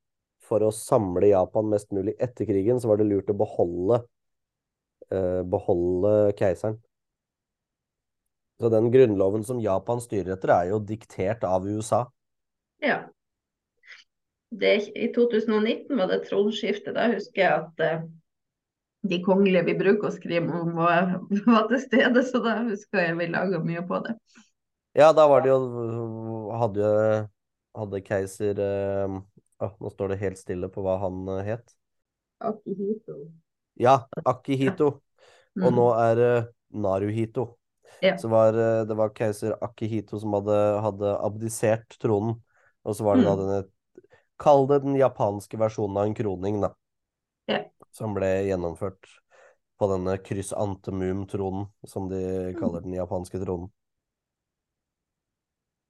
for 0.45 0.61
å 0.61 0.73
samle 0.75 1.31
Japan 1.31 1.71
mest 1.71 1.93
mulig 1.95 2.13
etter 2.21 2.45
krigen, 2.45 2.77
så 2.81 2.91
var 2.91 2.99
det 2.99 3.07
lurt 3.09 3.31
å 3.31 3.37
beholde, 3.37 4.03
eh, 5.09 5.41
beholde 5.41 6.35
keiseren. 6.37 6.77
Så 8.61 8.69
den 8.71 8.91
grunnloven 8.91 9.43
som 9.43 9.59
Japan 9.59 9.99
styrer 10.03 10.35
etter, 10.35 10.53
er 10.53 10.69
jo 10.69 10.79
diktert 10.79 11.43
av 11.43 11.65
USA. 11.67 12.05
Ja. 12.83 13.03
Det, 14.49 14.75
I 14.95 15.13
2019 15.13 15.97
var 15.97 16.07
det 16.07 16.23
tronskifte. 16.29 16.93
Da 16.95 17.09
husker 17.11 17.41
jeg 17.41 17.51
at 17.51 17.83
uh, 17.83 18.05
de 19.09 19.19
kongelige 19.25 19.65
vi 19.69 19.77
bruker 19.79 20.09
å 20.09 20.15
skrive 20.15 20.61
om, 20.61 20.73
var, 20.77 21.17
var 21.49 21.67
til 21.71 21.81
stede. 21.83 22.23
Så 22.27 22.41
da 22.43 22.59
husker 22.63 23.03
jeg 23.03 23.17
vi 23.19 23.29
laga 23.33 23.61
mye 23.63 23.83
på 23.87 23.99
det. 24.05 24.15
Ja, 24.95 25.11
da 25.11 25.25
var 25.27 25.43
det 25.43 25.51
jo 25.51 25.59
Hadde, 26.55 26.89
hadde 27.75 27.99
keiser 28.05 28.59
ah, 28.63 29.73
Nå 29.81 29.89
står 29.91 30.13
det 30.13 30.21
helt 30.21 30.39
stille 30.39 30.69
på 30.71 30.85
hva 30.85 30.95
han 31.01 31.25
uh, 31.27 31.41
het. 31.43 31.65
Akihito. 32.39 33.25
Ja, 33.81 34.05
Akihito. 34.23 35.01
Og 35.59 35.67
nå 35.71 35.89
mm. 35.89 35.99
er 36.05 36.17
det 36.19 36.33
Naruhito. 36.75 37.49
Ja. 38.03 38.15
Så 38.19 38.29
var, 38.31 38.55
det 38.87 38.95
var 38.95 39.13
keiser 39.15 39.55
Akihito 39.63 40.19
som 40.19 40.35
hadde, 40.37 40.57
hadde 40.83 41.15
abdisert 41.23 41.95
tronen. 41.99 42.37
Og 42.85 42.97
så 42.97 43.05
var 43.05 43.17
det 43.17 43.25
da 43.25 43.35
mm. 43.35 43.41
denne 43.43 43.63
Kall 44.35 44.65
det 44.67 44.81
den 44.83 44.97
japanske 44.99 45.55
versjonen 45.55 45.95
av 45.95 46.09
en 46.09 46.15
kroning, 46.17 46.57
da. 46.59 46.73
Ja. 47.47 47.61
Som 47.95 48.17
ble 48.17 48.27
gjennomført 48.49 49.07
på 49.79 49.87
denne 49.87 50.17
krysantemum-tronen, 50.19 51.69
som 51.87 52.09
de 52.11 52.19
mm. 52.19 52.57
kaller 52.59 52.83
den 52.83 52.97
japanske 52.97 53.39
tronen. 53.39 53.69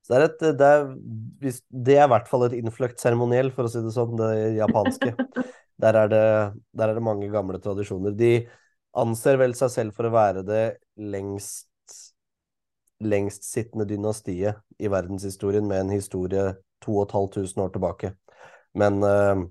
Så 0.06 0.14
det 0.14 0.20
er, 0.20 0.28
et, 0.28 0.44
det, 0.60 0.70
er, 0.70 1.58
det 1.90 1.98
er 1.98 2.06
i 2.06 2.12
hvert 2.14 2.30
fall 2.30 2.46
et 2.46 2.54
innfløkt 2.60 3.02
seremoniell, 3.02 3.50
for 3.56 3.66
å 3.66 3.72
si 3.74 3.82
det 3.82 3.94
sånn, 3.96 4.14
det 4.22 4.34
japanske. 4.60 5.16
Der 5.82 5.98
er 6.00 6.08
det, 6.08 6.20
der 6.72 6.88
er 6.88 6.96
det 6.96 7.02
mange 7.04 7.28
gamle 7.28 7.58
tradisjoner. 7.60 8.14
De 8.16 8.46
anser 8.96 9.36
vel 9.42 9.58
seg 9.60 9.74
selv 9.74 9.98
for 9.98 10.08
å 10.08 10.14
være 10.14 10.46
det 10.48 10.62
lengst 10.96 11.68
lengstsittende 13.04 13.84
dynastiet 13.90 14.62
i 14.80 14.88
verdenshistorien, 14.88 15.68
med 15.68 15.82
en 15.84 15.92
historie 15.92 16.46
2500 16.86 17.66
år 17.66 17.74
tilbake. 17.76 18.14
Men 18.78 19.04
uh, 19.04 19.46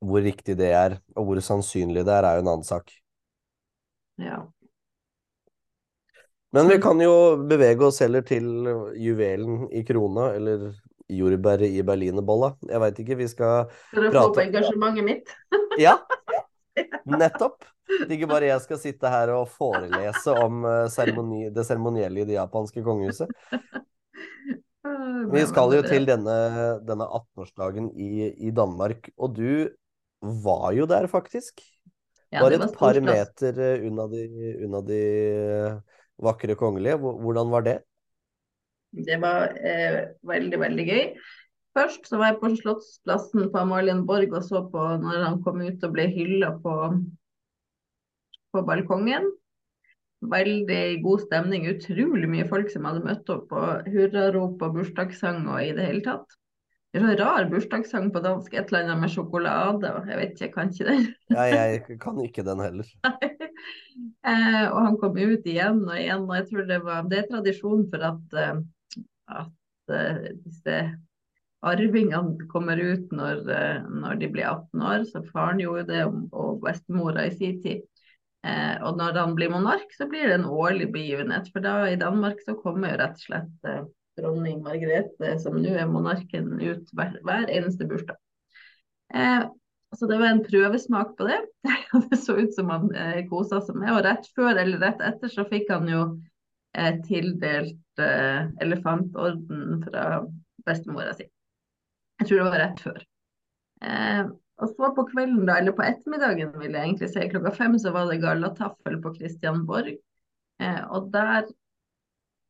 hvor 0.00 0.24
riktig 0.24 0.56
det 0.60 0.72
er, 0.72 0.96
og 1.16 1.28
hvor 1.28 1.42
sannsynlig 1.44 2.04
det 2.08 2.14
er, 2.14 2.26
er 2.26 2.38
jo 2.38 2.44
en 2.44 2.52
annen 2.54 2.66
sak. 2.66 2.92
Ja. 4.20 4.42
Men 6.50 6.68
vi 6.68 6.80
kan 6.82 6.98
jo 7.00 7.14
bevege 7.46 7.86
oss 7.86 8.00
heller 8.02 8.24
til 8.26 8.46
juvelen 8.98 9.68
i 9.70 9.84
krona, 9.86 10.32
eller 10.34 10.70
jordbær 11.10 11.62
i 11.66 11.82
berlinerbolla. 11.86 12.54
Jeg 12.70 12.82
veit 12.82 13.02
ikke, 13.02 13.18
vi 13.20 13.28
skal 13.30 13.68
Skal 13.90 14.08
du 14.08 14.16
få 14.16 14.24
på 14.34 14.42
engasjementet 14.44 15.06
mitt? 15.06 15.36
ja, 15.84 15.98
nettopp. 17.06 17.62
Det 17.90 18.14
Ikke 18.14 18.28
bare 18.30 18.46
jeg 18.46 18.62
skal 18.62 18.78
sitte 18.78 19.10
her 19.10 19.32
og 19.34 19.48
forelese 19.50 20.34
om 20.38 20.64
uh, 20.64 21.50
det 21.54 21.66
seremonielle 21.66 22.22
i 22.22 22.28
det 22.28 22.36
japanske 22.38 22.84
kongehuset. 22.86 23.30
Vi 25.30 25.42
skal 25.48 25.74
jo 25.76 25.82
til 25.84 26.06
denne, 26.08 26.36
denne 26.88 27.04
18-årsdagen 27.04 27.90
i, 28.00 28.30
i, 28.32 28.52
Danmark, 28.56 29.10
og 29.20 29.34
du 29.36 29.68
var 30.44 30.70
jo 30.76 30.86
der, 30.88 31.08
faktisk. 31.10 31.60
Ja, 32.30 32.40
Bare 32.40 32.60
et 32.62 32.76
par 32.78 32.96
meter 33.02 33.58
eh, 33.58 33.84
unna 33.88 34.06
de, 34.08 34.24
unna 34.64 34.80
de 34.86 35.00
vakre 36.22 36.54
kongelige. 36.56 36.96
Hvordan 37.00 37.50
var 37.50 37.66
det? 37.66 37.76
Det 38.90 39.18
var 39.22 39.52
eh, 39.58 40.14
veldig, 40.26 40.60
veldig 40.62 40.86
gøy. 40.86 41.04
Først 41.76 42.08
så 42.08 42.18
var 42.18 42.32
jeg 42.32 42.40
på 42.40 42.52
Slottsplassen 42.58 43.50
på 43.50 43.60
Amalienborg 43.60 44.32
og 44.34 44.46
så 44.46 44.64
på 44.70 44.86
når 45.02 45.26
han 45.26 45.42
kom 45.44 45.60
ut 45.62 45.84
og 45.86 45.92
ble 45.94 46.06
hylla 46.10 46.54
på, 46.62 46.76
på 48.54 48.64
balkongen. 48.66 49.28
Veldig 50.20 51.00
god 51.04 51.22
stemning. 51.24 51.64
Utrolig 51.70 52.28
mye 52.28 52.48
folk 52.48 52.68
som 52.72 52.84
hadde 52.88 53.06
møtt 53.06 53.30
opp 53.32 53.46
på 53.52 53.64
hurrarop 53.88 54.60
og 54.66 54.76
bursdagssang 54.76 55.46
og 55.48 55.62
i 55.64 55.72
det 55.76 55.86
hele 55.86 56.04
tatt. 56.04 56.40
Det 56.90 56.98
er 56.98 57.04
sånn 57.04 57.18
rar 57.20 57.44
bursdagssang 57.46 58.08
på 58.10 58.20
dansk, 58.24 58.54
et 58.58 58.72
eller 58.72 58.82
annet 58.82 59.04
med 59.04 59.12
sjokolade. 59.12 59.92
og 59.94 60.08
Jeg 60.10 60.18
vet 60.18 60.32
ikke, 60.32 60.44
jeg 60.44 60.54
kan 60.56 60.72
ikke 60.72 60.86
den. 60.88 61.04
ja, 61.36 61.44
jeg 61.46 61.98
kan 62.02 62.18
ikke 62.24 62.44
den 62.48 62.62
heller. 62.64 62.88
eh, 64.32 64.64
og 64.66 64.80
han 64.88 64.98
kom 64.98 65.20
ut 65.20 65.46
igjen 65.46 65.84
og 65.84 65.94
igjen, 65.94 66.24
og 66.26 66.34
jeg 66.34 66.48
tror 66.48 66.66
det 66.72 66.80
var 66.88 67.06
Det 67.06 67.20
er 67.20 67.28
tradisjon 67.30 67.86
for 67.92 68.08
at, 68.10 68.34
uh, 68.34 69.04
at 69.38 69.94
uh, 69.94 70.26
disse 70.42 70.80
arvingene 71.70 72.50
kommer 72.50 72.82
ut 72.82 73.14
når, 73.14 73.46
uh, 73.46 73.86
når, 73.86 74.18
de 74.24 74.32
blir 74.34 74.50
18 74.50 74.86
år. 74.90 75.06
Så 75.12 75.22
faren 75.30 75.62
gjorde 75.62 75.86
det, 75.92 76.02
og 76.34 76.58
bestemora 76.66 77.28
i 77.30 77.36
sin 77.38 77.62
tid. 77.62 77.86
Og 78.40 78.96
når 78.96 79.18
han 79.20 79.34
blir 79.36 79.50
monark, 79.52 79.90
så 79.92 80.06
blir 80.08 80.30
det 80.30 80.38
en 80.38 80.46
årlig 80.48 80.86
begivenhet. 80.94 81.50
For 81.52 81.60
da 81.60 81.74
i 81.90 81.98
Danmark 82.00 82.38
så 82.40 82.54
kommer 82.56 82.94
jo 82.94 83.00
rett 83.02 83.18
og 83.18 83.24
slett 83.26 83.66
dronning 84.20 84.62
Margrethe, 84.64 85.34
som 85.42 85.58
nå 85.60 85.74
er 85.76 85.88
monarken, 85.90 86.54
ut 86.60 86.92
hver, 86.96 87.16
hver 87.26 87.50
eneste 87.52 87.86
bursdag. 87.88 88.18
Eh, 89.14 89.44
så 89.98 90.06
det 90.06 90.18
var 90.18 90.26
en 90.30 90.44
prøvesmak 90.44 91.16
på 91.18 91.26
det. 91.28 91.40
det 92.10 92.18
så 92.22 92.36
ut 92.38 92.54
som 92.54 92.70
han 92.70 92.90
eh, 92.94 93.22
kosa 93.30 93.60
seg 93.64 93.78
med. 93.80 93.92
Og 93.96 94.04
rett 94.06 94.28
før 94.36 94.54
eller 94.54 94.82
rett 94.82 95.02
etter 95.04 95.32
så 95.32 95.46
fikk 95.50 95.72
han 95.72 95.88
jo 95.90 96.02
eh, 96.76 97.00
tildelt 97.06 98.02
eh, 98.02 98.46
elefantorden 98.62 99.80
fra 99.86 100.22
bestemora 100.66 101.16
si. 101.18 101.26
Jeg 102.20 102.28
tror 102.28 102.42
det 102.42 102.50
var 102.50 102.62
rett 102.66 102.84
før. 102.84 103.02
Og 104.60 104.74
så 104.74 104.90
på 104.96 105.06
kvelden, 105.08 105.46
da, 105.48 105.56
eller 105.60 105.74
på 105.76 105.84
ettermiddagen 105.86 106.52
vil 106.60 106.74
jeg 106.76 106.84
egentlig 106.84 107.08
si, 107.12 107.28
klokka 107.32 107.52
fem 107.56 107.78
så 107.80 107.94
var 107.94 108.10
det 108.10 108.20
gallataffel 108.22 108.98
på 109.02 109.14
Christian 109.16 109.64
Borg. 109.68 109.94
Eh, 110.60 110.82
og 110.92 111.08
der 111.14 111.48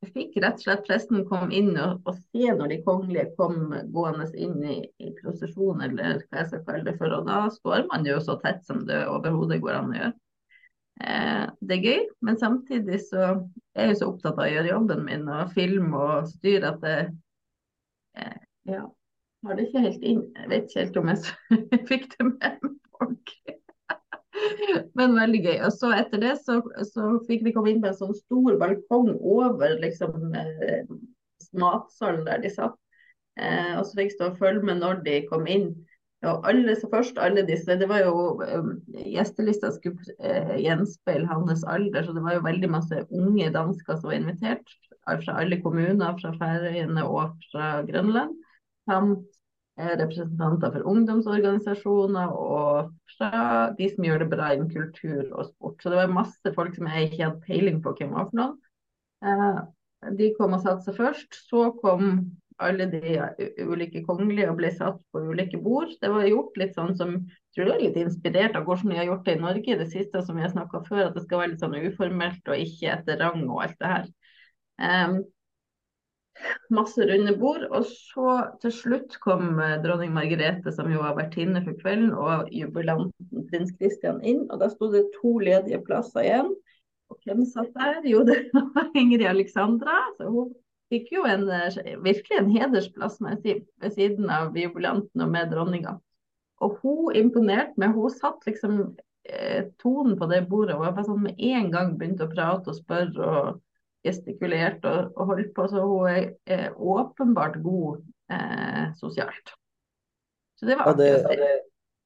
fikk 0.09 0.39
rett 0.41 0.57
og 0.57 0.63
slett 0.65 0.87
presten 0.87 1.25
komme 1.29 1.53
inn 1.53 1.75
og, 1.77 2.01
og, 2.09 2.17
se 2.33 2.55
når 2.57 2.71
de 2.71 2.79
kongelige 2.87 3.29
kom 3.37 3.69
gående 3.93 4.25
inn 4.33 4.57
i, 4.65 4.79
i 4.99 5.11
prosesjon, 5.19 5.83
eller 5.85 6.23
hva 6.25 6.41
jeg 6.41 6.49
skal 6.49 6.65
kalle 6.67 6.87
det 6.89 6.97
for. 6.99 7.13
Og 7.15 7.29
da 7.29 7.45
står 7.53 7.85
man 7.91 8.07
jo 8.09 8.17
så 8.23 8.37
tett 8.41 8.65
som 8.67 8.83
det 8.89 9.03
overhodet 9.11 9.61
går 9.63 9.77
an 9.77 9.93
å 9.93 9.99
gjøre. 9.99 10.13
Eh, 11.01 11.43
det 11.61 11.77
er 11.77 11.85
gøy, 11.85 12.07
men 12.27 12.39
samtidig 12.41 13.03
så 13.07 13.27
er 13.75 13.85
jeg 13.87 13.95
jo 13.95 13.99
så 14.01 14.09
opptatt 14.11 14.39
av 14.39 14.47
å 14.47 14.51
gjøre 14.51 14.73
jobben 14.73 15.05
min 15.07 15.29
og 15.31 15.53
filme 15.55 16.07
og 16.07 16.31
styre 16.33 16.73
at 16.75 16.81
det 16.83 16.97
eh, 18.19 18.39
Ja, 18.69 18.83
har 19.45 19.57
det 19.57 19.67
ikke 19.67 19.85
helt 19.85 20.03
inn 20.05 20.21
Jeg 20.37 20.49
vet 20.51 20.67
ikke 20.69 20.83
helt 20.83 20.99
om 21.01 21.11
jeg 21.11 21.21
fikk 21.89 22.07
det 22.13 22.27
med 22.27 22.67
meg. 23.01 23.35
Men 24.97 25.15
veldig 25.17 25.41
gøy. 25.45 25.55
Og 25.65 25.73
så 25.75 25.91
etter 25.95 26.21
det 26.21 26.35
så, 26.45 26.59
så, 26.87 27.13
fikk 27.27 27.45
vi 27.47 27.53
komme 27.55 27.73
inn 27.73 27.81
på 27.83 27.91
en 27.91 27.97
sånn 27.97 28.17
stor 28.17 28.57
balkong 28.61 29.13
over 29.17 29.77
liksom 29.81 30.35
eh, 30.37 30.83
matsalen 31.57 32.25
der 32.27 32.43
de 32.43 32.51
satt. 32.53 32.77
Eh, 33.39 33.73
og 33.77 33.85
så 33.87 33.97
fikk 33.97 34.11
jeg 34.11 34.17
stå 34.17 34.29
og 34.33 34.41
følge 34.41 34.67
med 34.67 34.81
når 34.83 35.01
de 35.07 35.21
kom 35.29 35.47
inn. 35.49 35.71
Og 36.27 36.45
alle, 36.45 36.75
så 36.77 36.85
først 36.91 37.17
alle 37.17 37.41
disse, 37.47 37.73
det 37.81 37.87
var 37.89 38.03
jo 38.03 38.35
um, 38.45 38.75
Gjestelista 38.93 39.71
skulle 39.73 40.13
eh, 40.21 40.59
gjenspeile 40.61 41.25
hans 41.25 41.63
alder, 41.65 42.05
så 42.05 42.13
det 42.13 42.21
var 42.21 42.35
jo 42.35 42.43
veldig 42.45 42.69
masse 42.69 42.99
unge 43.09 43.47
dansker 43.55 43.97
som 43.97 44.11
var 44.11 44.19
invitert. 44.19 44.75
Fra 45.01 45.39
alle 45.41 45.57
kommuner, 45.63 46.13
fra 46.21 46.29
Færøyene 46.37 47.01
og 47.09 47.33
fra 47.49 47.79
Grønland. 47.87 48.35
Samt 48.89 49.29
representanter 49.81 50.73
for 50.73 50.87
ungdomsorganisasjoner 50.91 52.33
og 52.35 52.91
fra 53.15 53.71
de 53.77 53.87
som 53.91 54.05
gjør 54.05 54.23
det 54.23 54.29
bra 54.33 54.51
innen 54.53 54.71
kultur 54.71 55.31
og 55.31 55.47
sport. 55.47 55.79
Så 55.81 55.91
det 55.91 56.01
var 56.01 56.13
masse 56.13 56.53
folk 56.55 56.75
som 56.75 56.89
jeg 56.91 57.09
ikke 57.09 57.23
hadde 57.23 57.45
peiling 57.47 57.79
på 57.83 57.95
hvem 57.97 58.13
var 58.17 58.27
for 58.29 58.41
noen. 58.41 58.53
Eh, 59.25 59.61
de 60.17 60.29
kom 60.37 60.57
og 60.57 60.63
satte 60.65 60.85
seg 60.87 60.99
først. 60.99 61.39
Så 61.49 61.69
kom 61.81 62.13
alle 62.61 62.85
de 62.91 63.15
ulike 63.65 64.03
kongelige 64.05 64.51
og 64.51 64.59
ble 64.59 64.69
satt 64.75 64.99
på 65.13 65.23
ulike 65.31 65.57
bord. 65.61 65.93
Det 66.01 66.11
var 66.13 66.27
gjort 66.29 66.57
litt 66.61 66.75
sånn 66.77 66.93
som 66.97 67.15
jeg 67.15 67.55
tror 67.55 67.67
det 67.67 67.75
er 67.75 67.83
litt 67.87 68.01
inspirert 68.03 68.57
av 68.57 68.67
hvordan 68.67 68.93
vi 68.93 68.99
har 68.99 69.09
gjort 69.09 69.25
det 69.27 69.35
i 69.35 69.41
Norge 69.41 69.77
det 69.81 69.89
siste 69.91 70.21
som 70.23 70.37
vi 70.37 70.45
har 70.45 70.53
snakka 70.53 70.83
før, 70.85 71.07
at 71.07 71.17
det 71.17 71.25
skal 71.25 71.41
være 71.41 71.53
litt 71.53 71.63
sånn 71.63 71.79
uformelt 71.79 72.51
og 72.51 72.65
ikke 72.67 72.93
etter 72.93 73.19
rang 73.19 73.47
og 73.49 73.63
alt 73.65 73.79
det 73.81 73.91
her. 73.91 74.05
Um, 74.81 75.17
masse 76.73 77.05
runde 77.07 77.33
bord. 77.39 77.63
Og 77.69 77.85
så 77.89 78.35
til 78.63 78.73
slutt 78.75 79.17
kom 79.23 79.59
eh, 79.61 79.77
dronning 79.83 80.13
Margrethe, 80.15 80.73
som 80.75 80.91
jo 80.91 81.03
var 81.03 81.17
vertinne 81.19 81.63
for 81.65 81.77
kvelden, 81.81 82.11
og 82.15 82.49
jubilanten 82.55 83.47
prins 83.51 83.73
Christian 83.77 84.21
inn. 84.23 84.45
Og 84.49 84.61
da 84.61 84.71
sto 84.71 84.91
det 84.93 85.07
to 85.19 85.37
ledige 85.43 85.81
plasser 85.85 86.25
igjen. 86.25 86.51
Og 87.11 87.19
hvem 87.25 87.43
satt 87.47 87.73
der? 87.75 88.01
Jo, 88.07 88.23
det 88.27 88.43
var 88.53 88.91
Ingrid 89.01 89.27
Alexandra. 89.29 89.97
Så 90.17 90.29
hun 90.31 90.53
fikk 90.91 91.11
jo 91.15 91.25
en, 91.27 91.47
eh, 91.49 91.97
virkelig 92.03 92.39
en 92.39 92.53
hedersplass 92.53 93.19
med, 93.23 93.45
ved 93.45 93.97
siden 93.97 94.31
av 94.31 94.57
jubilanten 94.57 95.23
og 95.25 95.33
med 95.33 95.51
dronninga. 95.53 95.97
Og 96.61 96.77
hun 96.83 97.17
imponerte 97.17 97.79
meg. 97.81 97.95
Hun 97.97 98.13
satt 98.13 98.45
liksom 98.47 98.83
eh, 99.25 99.67
tonen 99.81 100.17
på 100.19 100.27
det 100.29 100.43
bordet 100.49 100.77
Hun 100.77 100.93
var 100.93 101.05
sånn 101.07 101.25
med 101.25 101.39
en 101.51 101.71
gang 101.73 101.95
begynte 101.97 102.27
å 102.27 102.31
prate 102.31 102.71
og 102.71 102.77
spørre. 102.77 103.27
og 103.27 103.61
gestikulert 104.05 104.85
og, 104.89 105.11
og 105.15 105.33
holdt 105.33 105.51
på, 105.57 105.67
så 105.71 105.83
hun 105.85 106.07
er, 106.11 106.29
er 106.45 106.69
åpenbart 106.77 107.59
god 107.63 108.01
eh, 108.33 108.87
sosialt. 108.99 109.53
Så 110.59 110.69
det 110.69 110.77
var 110.79 110.93
artig 110.93 111.11
å 111.17 111.21
si. 111.27 111.51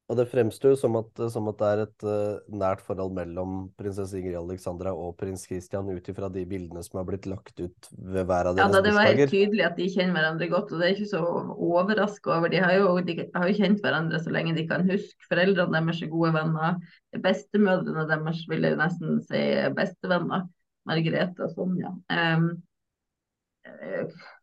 Og 0.05 0.17
det 0.19 0.27
fremstår 0.29 0.75
jo 0.75 0.77
som 0.77 0.95
som 1.33 1.47
at, 1.49 1.57
det 1.57 1.67
er 1.67 1.79
et 1.81 2.03
uh, 2.05 2.57
nært 2.61 2.83
forhold 2.85 3.15
mellom 3.17 3.55
prinsesse 3.79 4.13
Ingrid 4.19 4.37
Alexandra 4.37 4.91
og 4.93 5.15
prins 5.17 5.47
Christian 5.49 5.89
ut 5.89 6.09
ifra 6.11 6.29
de 6.29 6.43
bildene 6.45 6.83
som 6.85 6.99
har 6.99 7.07
blitt 7.07 7.25
lagt 7.25 7.57
ut 7.57 7.89
ved 7.89 8.27
hver 8.29 8.51
av 8.51 8.59
deres 8.59 8.69
bursdager. 8.69 8.75
Ja, 8.75 8.83
Det 8.85 8.93
var 8.93 9.09
helt 9.09 9.33
tydelig 9.33 9.63
at 9.65 9.79
de 9.79 9.87
kjenner 9.89 10.19
hverandre 10.19 10.49
godt, 10.51 10.69
og 10.69 10.81
det 10.81 10.87
er 10.87 10.93
ikke 10.93 11.09
så 11.09 11.23
overraska 11.55 12.35
over. 12.37 12.53
De 12.53 12.61
har, 12.61 12.75
jo, 12.77 12.91
de 13.07 13.17
har, 13.23 13.47
jo, 13.49 13.57
kjent 13.57 13.81
hverandre 13.81 14.21
så 14.21 14.35
lenge 14.35 14.53
de 14.59 14.67
kan 14.69 14.85
huske. 14.85 15.25
Foreldrene 15.31 15.81
deres 15.81 16.03
er 16.05 16.13
gode 16.13 16.35
venner. 16.37 16.77
Bestemødrene 17.25 18.05
deres 18.11 18.45
vil 18.51 18.69
jeg 18.69 18.79
nesten 18.83 19.23
si 19.25 19.43
bestevenner. 19.73 20.45
Margrethe 20.89 21.45
og 21.45 21.53
Sonja. 21.55 21.91
Um, 22.13 22.49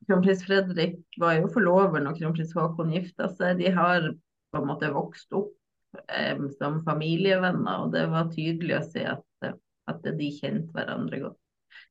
Kronprins 0.06 0.44
Fredrik 0.46 0.98
var 1.20 1.38
jo 1.38 1.50
forlover 1.54 2.02
når 2.02 2.18
kronprins 2.18 2.54
Haakon 2.56 2.94
gifta 2.94 3.28
seg. 3.30 3.60
De 3.60 3.70
har 3.74 4.08
på 4.52 4.60
en 4.60 4.68
måte 4.68 4.90
vokst 4.92 5.32
opp 5.36 5.52
um, 5.94 6.48
som 6.58 6.82
familievenner, 6.86 7.84
og 7.84 7.94
det 7.94 8.08
var 8.12 8.32
tydelig 8.34 8.78
å 8.78 8.84
se 8.88 9.06
at, 9.14 9.54
at 9.90 10.12
de 10.18 10.30
kjente 10.40 10.74
hverandre 10.74 11.22
godt. 11.28 11.38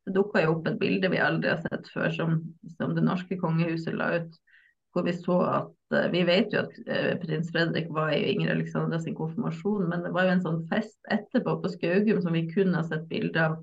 Det 0.05 0.13
dukka 0.13 0.43
jo 0.43 0.55
opp 0.55 0.69
et 0.69 0.79
bilde 0.81 1.09
vi 1.13 1.21
aldri 1.21 1.51
har 1.53 1.61
sett 1.63 1.89
før, 1.93 2.09
som, 2.13 2.39
som 2.77 2.95
det 2.97 3.05
norske 3.05 3.37
kongehuset 3.41 3.97
la 3.97 4.15
ut. 4.19 4.39
Hvor 4.91 5.05
vi 5.07 5.13
så 5.15 5.37
at 5.47 5.95
uh, 5.95 6.07
Vi 6.11 6.25
vet 6.27 6.51
jo 6.51 6.65
at 6.65 6.73
uh, 6.83 7.13
prins 7.21 7.51
Fredrik 7.53 7.87
var 7.95 8.11
i 8.11 8.25
Ingrid 8.33 8.57
Alexandra 8.57 8.99
konfirmasjon, 8.99 9.87
men 9.87 10.03
det 10.03 10.11
var 10.11 10.27
jo 10.27 10.33
en 10.35 10.43
sånn 10.43 10.63
fest 10.71 10.99
etterpå 11.13 11.61
på 11.63 11.71
Skaugum 11.77 12.19
som 12.25 12.35
vi 12.35 12.49
kunne 12.51 12.81
ha 12.81 12.83
sett 12.89 13.07
bilde 13.07 13.45
av 13.45 13.61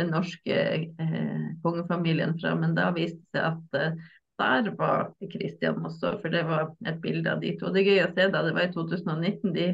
den 0.00 0.10
norske 0.14 0.58
eh, 1.02 1.46
kongefamilien 1.62 2.34
fra, 2.40 2.54
men 2.58 2.74
da 2.76 2.90
viste 2.96 3.20
det 3.34 3.40
seg 3.40 3.48
at 3.50 3.78
eh, 3.78 4.10
der 4.42 4.70
var 4.78 5.12
Kristian 5.30 5.84
også, 5.86 6.16
for 6.22 6.32
det 6.32 6.42
var 6.48 6.72
et 6.88 7.00
bilde 7.02 7.30
av 7.30 7.42
de 7.42 7.52
to. 7.60 7.70
Det 7.70 7.82
er 7.82 7.90
gøy 7.90 8.04
å 8.06 8.10
se 8.14 8.28
da, 8.32 8.42
det 8.42 8.54
var 8.56 8.68
i 8.68 8.72
2019. 8.74 9.52
De, 9.54 9.66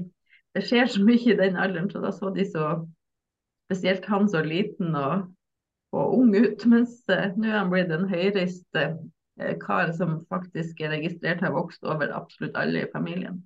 det 0.56 0.64
skjer 0.66 0.90
så 0.92 1.04
mye 1.04 1.22
i 1.32 1.36
den 1.38 1.56
alderen, 1.56 1.90
så 1.92 2.02
da 2.04 2.12
så 2.14 2.32
de 2.34 2.46
så 2.48 2.70
Spesielt 3.68 4.06
han 4.08 4.24
så 4.32 4.40
liten 4.40 4.94
og, 4.96 5.26
og 5.92 6.12
ung 6.16 6.30
ut, 6.32 6.62
mens 6.72 7.02
eh, 7.12 7.34
nå 7.36 7.50
er 7.50 7.58
han 7.58 7.72
blitt 7.72 7.90
en 7.92 8.06
høyreist 8.08 8.78
eh, 8.80 8.94
kar 9.60 9.92
som 9.92 10.22
faktisk 10.32 10.80
er 10.80 10.94
registrert 10.94 11.44
har 11.44 11.52
vokst 11.52 11.84
over 11.84 12.14
absolutt 12.16 12.56
alle 12.56 12.86
i 12.86 12.88
familien. 12.94 13.42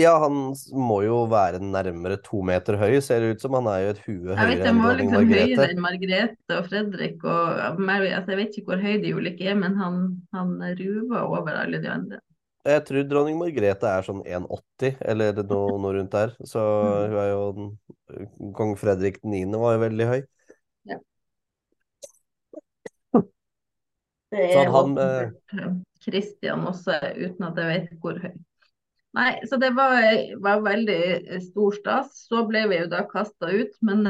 Ja, 0.00 0.14
han 0.22 0.54
må 0.72 1.02
jo 1.04 1.18
være 1.28 1.58
nærmere 1.60 2.16
to 2.24 2.40
meter 2.48 2.78
høy, 2.80 2.96
ser 3.04 3.20
det 3.20 3.34
ut 3.34 3.42
som. 3.44 3.52
Han 3.58 3.68
er 3.68 3.80
jo 3.82 3.88
et 3.92 3.98
hue 4.06 4.36
høyere 4.38 4.70
enn 4.70 4.78
dronning 4.80 5.10
liksom 5.10 5.18
Margrethe. 5.18 5.48
Høyere 5.50 5.66
enn 5.68 5.82
Margrethe 5.84 6.56
og 6.56 6.68
Fredrik 6.70 7.24
og 7.28 7.80
Mary. 7.80 8.08
Altså, 8.08 8.32
jeg 8.32 8.38
vet 8.40 8.56
ikke 8.56 8.72
hvor 8.72 8.80
høy 8.80 8.94
de 9.02 9.10
ulike 9.12 9.50
er, 9.52 9.58
men 9.60 9.76
han, 9.76 9.98
han 10.32 10.54
ruver 10.78 11.26
over 11.26 11.58
alle 11.60 11.80
de 11.82 11.90
andre. 11.92 12.20
Jeg 12.64 12.84
tror 12.88 13.04
dronning 13.10 13.36
Margrethe 13.36 13.90
er 13.90 14.06
sånn 14.06 14.22
1,80 14.22 15.02
eller 15.12 15.42
noe, 15.42 15.74
noe, 15.82 15.92
rundt 15.98 16.14
der. 16.14 16.32
Så 16.40 16.62
mm. 16.62 17.12
hun 17.12 17.18
er 17.20 17.28
jo 17.28 18.52
Kong 18.56 18.72
Fredrik 18.80 19.18
9. 19.26 19.42
var 19.60 19.76
jo 19.76 19.82
veldig 19.82 20.06
høy. 20.08 20.20
Ja. 20.88 20.98
Det 24.32 24.48
er 24.56 24.72
han, 24.72 24.96
Kristian 26.00 26.64
eh, 26.64 26.72
også, 26.72 26.96
uten 27.12 27.48
at 27.50 27.60
jeg 27.60 27.70
vet 27.74 28.00
hvor 28.00 28.22
høy. 28.24 28.32
Nei, 29.12 29.32
så 29.44 29.58
det 29.60 29.74
var, 29.76 29.98
var, 30.40 30.62
veldig 30.64 31.40
stor 31.44 31.74
stas. 31.76 32.14
Så 32.30 32.46
ble 32.48 32.64
vi 32.70 32.78
jo 32.80 32.88
da 32.92 33.02
kasta 33.10 33.50
ut, 33.52 33.74
men, 33.84 34.06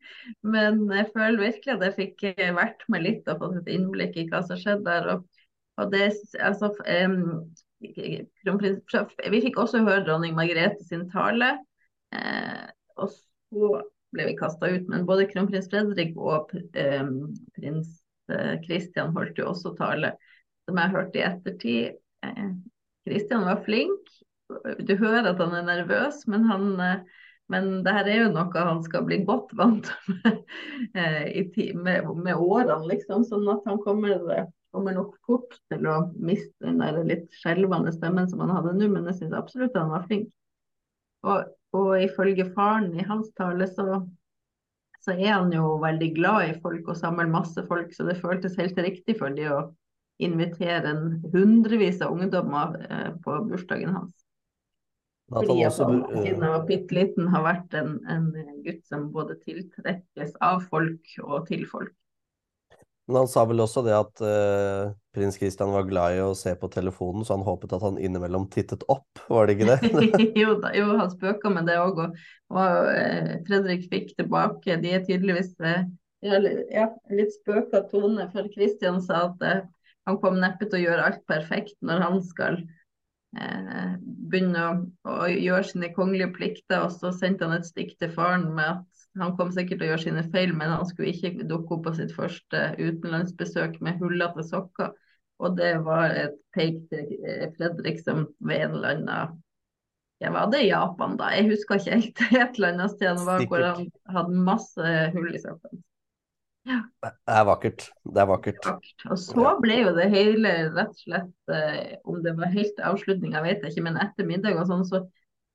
men, 0.54 0.86
jeg 0.96 1.10
føler 1.12 1.42
virkelig 1.50 1.74
at 1.74 1.84
jeg 1.84 1.96
fikk 1.98 2.24
vært 2.56 2.86
med 2.92 3.04
litt 3.04 3.28
og 3.28 3.42
fått 3.42 3.60
et 3.60 3.74
innblikk 3.76 4.16
i 4.16 4.28
hva 4.30 4.40
som 4.46 4.60
skjedde 4.60 4.86
der. 4.88 5.10
Og, 5.12 5.44
og 5.82 5.92
det, 5.92 6.08
altså, 6.40 6.72
um, 6.88 7.44
vi 7.84 9.42
fikk 9.44 9.60
også 9.60 9.84
høre 9.84 10.06
dronning 10.06 10.36
Margrethe 10.38 10.84
sin 10.88 11.04
tale, 11.12 11.52
eh, 12.16 12.64
og 12.96 13.12
så 13.12 13.76
ble 14.16 14.30
vi 14.30 14.38
kasta 14.38 14.70
ut. 14.72 14.88
Men 14.88 15.06
både 15.08 15.28
kronprins 15.30 15.68
Fredrik 15.72 16.16
og 16.16 16.54
eh, 16.56 17.04
prins 17.58 17.98
Kristian 18.64 19.10
eh, 19.10 19.16
holdt 19.16 19.38
jo 19.40 19.50
også 19.52 19.74
tale, 19.78 20.14
som 20.66 20.80
jeg 20.80 20.94
hørte 20.94 21.20
i 21.20 21.26
ettertid. 21.26 21.98
Kristian 23.06 23.44
eh, 23.44 23.50
var 23.50 23.62
flink, 23.66 24.16
du 24.48 24.92
hører 25.00 25.32
at 25.32 25.40
han 25.42 25.54
er 25.58 25.64
nervøs, 25.66 26.24
men, 26.30 26.44
han, 26.50 26.68
eh, 26.82 27.22
men 27.52 27.70
det 27.86 27.94
her 27.96 28.10
er 28.10 28.20
jo 28.24 28.32
noe 28.34 28.66
han 28.68 28.82
skal 28.84 29.06
bli 29.06 29.20
godt 29.26 29.52
vant 29.58 29.90
med, 30.12 30.42
eh, 30.98 31.72
med, 31.74 32.10
med 32.14 32.34
årene, 32.34 32.86
liksom. 32.90 33.26
Sånn 33.26 33.46
at 33.52 33.66
han 33.68 33.80
kommer, 33.84 34.16
kommer, 34.74 34.96
nok 34.96 35.16
fort 35.26 35.58
til 35.72 35.88
å 35.90 35.98
miste 36.16 36.66
den 36.66 36.82
der 36.82 37.00
litt 37.06 37.30
skjelvende 37.40 37.94
stemmen 37.94 38.28
som 38.30 38.44
han 38.44 38.54
hadde 38.54 38.76
nå, 38.76 38.90
men 38.92 39.08
jeg 39.10 39.22
syns 39.22 39.38
absolutt 39.38 39.78
han 39.78 39.94
var 39.94 40.06
flink. 40.10 40.30
Og, 41.26 41.48
og, 41.74 41.96
ifølge 41.98 42.46
faren 42.54 42.92
i 42.94 43.06
hans 43.06 43.32
tale 43.38 43.66
så, 43.70 44.02
så 45.02 45.16
er 45.16 45.32
han 45.32 45.50
jo 45.54 45.74
veldig 45.82 46.12
glad 46.14 46.52
i 46.52 46.60
folk 46.62 46.92
og 46.92 47.00
samler 47.00 47.30
masse 47.32 47.64
folk, 47.66 47.90
så 47.94 48.06
det 48.06 48.20
føltes 48.20 48.58
helt 48.60 48.78
riktig 48.78 49.18
for 49.18 49.34
de 49.34 49.48
å 49.50 49.64
invitere 50.22 50.94
en 50.94 51.18
hundrevis 51.32 51.98
av 52.04 52.14
ungdommer 52.14 52.78
eh, 52.86 53.10
på 53.24 53.40
bursdagen 53.50 53.92
hans. 53.96 54.25
Fordi 55.32 55.62
at 55.66 55.78
han 55.82 56.02
var 56.40 56.66
bitte 56.68 56.94
liten 56.94 57.30
har 57.32 57.42
vært 57.42 57.72
en, 57.78 57.96
en, 58.10 58.28
gutt 58.62 58.84
som 58.86 59.08
både 59.14 59.38
tiltrekkes 59.42 60.36
av 60.44 60.62
folk 60.70 61.16
og 61.24 61.48
til 61.48 61.64
folk. 61.66 61.94
Men 63.06 63.20
han 63.20 63.28
sa 63.30 63.44
vel 63.46 63.62
også 63.62 63.84
det 63.86 63.94
at 63.94 64.22
uh, 64.22 64.94
prins 65.14 65.36
Christian 65.38 65.70
var 65.70 65.86
glad 65.86 66.16
i 66.16 66.22
å 66.24 66.32
se 66.34 66.50
på 66.58 66.70
telefonen, 66.70 67.22
så 67.26 67.36
han 67.36 67.44
håpet 67.46 67.74
at 67.76 67.84
han 67.86 68.00
innimellom 68.02 68.48
tittet 68.50 68.82
opp, 68.90 69.06
var 69.30 69.46
det 69.46 69.56
ikke 69.56 69.76
det? 69.76 70.30
jo, 70.42 70.56
da, 70.62 70.72
jo, 70.74 70.88
han 70.98 71.12
spøka 71.12 71.52
med 71.54 71.70
det 71.70 71.78
òg, 71.82 72.02
og, 72.02 72.18
og 72.54 72.90
uh, 72.90 73.36
Fredrik 73.46 73.86
fikk 73.92 74.16
tilbake 74.18 74.78
De 74.82 74.96
er 74.98 75.06
tydeligvis 75.06 75.54
uh, 75.62 75.86
ja, 76.26 76.88
litt 77.14 77.34
spøka 77.38 77.84
tone, 77.92 78.26
for 78.34 78.50
Christian 78.54 78.98
sa 79.04 79.28
at 79.28 79.70
han 80.06 80.18
kom 80.22 80.38
neppe 80.40 80.68
til 80.68 80.78
å 80.78 80.84
gjøre 80.84 81.06
alt 81.10 81.22
perfekt 81.28 81.76
når 81.84 82.02
han 82.04 82.20
skal 82.24 82.60
eh, 82.60 82.66
begynne 83.34 84.62
å, 84.62 84.74
å, 85.10 85.16
gjøre 85.28 85.64
sine 85.70 85.90
kongelige 85.96 86.32
plikter. 86.36 86.84
Og 86.86 86.94
så 86.94 87.12
sendte 87.14 87.48
han 87.48 87.58
et 87.58 87.68
stikk 87.68 87.96
til 88.00 88.12
faren 88.14 88.48
med 88.56 88.78
at 88.78 89.06
han 89.20 89.34
kom 89.38 89.50
sikkert 89.54 89.80
til 89.80 89.88
å 89.88 89.90
gjøre 89.92 90.04
sine 90.04 90.26
feil, 90.32 90.52
men 90.56 90.74
han 90.74 90.86
skulle 90.88 91.12
ikke 91.14 91.48
dukke 91.48 91.78
opp 91.78 91.86
på 91.88 91.94
sitt 91.96 92.12
første 92.16 92.68
utenlandsbesøk 92.76 93.80
med 93.84 94.00
hullete 94.02 94.44
sokker. 94.46 94.92
Og 95.40 95.56
det 95.58 95.74
var 95.84 96.14
et 96.16 96.36
peik 96.56 96.78
til 96.92 97.10
eh, 97.28 97.48
Fredrik 97.58 98.00
som 98.00 98.24
ved 98.40 98.68
en 98.68 98.78
eller 98.78 98.94
annen 98.94 99.42
ja, 100.18 100.30
var 100.32 100.46
det 100.48 100.62
Japan, 100.64 101.18
da? 101.20 101.28
Jeg 101.36 101.50
husker 101.50 101.76
ikke 101.76 101.98
helt. 101.98 102.20
Et 102.40 102.56
eller 102.56 102.72
annet 102.72 102.94
sted 102.94 103.18
var 103.26 103.42
hvor 103.50 103.64
han 103.66 103.90
hadde 104.14 104.44
masse 104.46 104.94
hull 105.12 105.28
i 105.28 105.42
sokkene. 105.42 105.82
Ja. 106.66 106.80
Det 107.04 107.34
er 107.36 107.44
vakkert. 107.46 107.84
Det 108.02 108.22
er 108.22 108.26
vakkert. 108.26 108.66
Og 109.06 109.18
så 109.22 109.52
ble 109.62 109.76
jo 109.84 109.92
det 109.94 110.08
hele 110.10 110.54
rett 110.74 110.90
og 110.90 111.04
slett 111.04 111.52
eh, 111.54 111.92
Om 112.08 112.24
det 112.24 112.32
var 112.38 112.50
helt 112.54 112.80
avslutning, 112.82 113.36
jeg 113.36 113.60
ikke, 113.60 113.84
men 113.86 114.00
etter 114.02 114.26
middag 114.26 114.58
og 114.58 114.66
sånn, 114.70 114.82
så 114.88 115.04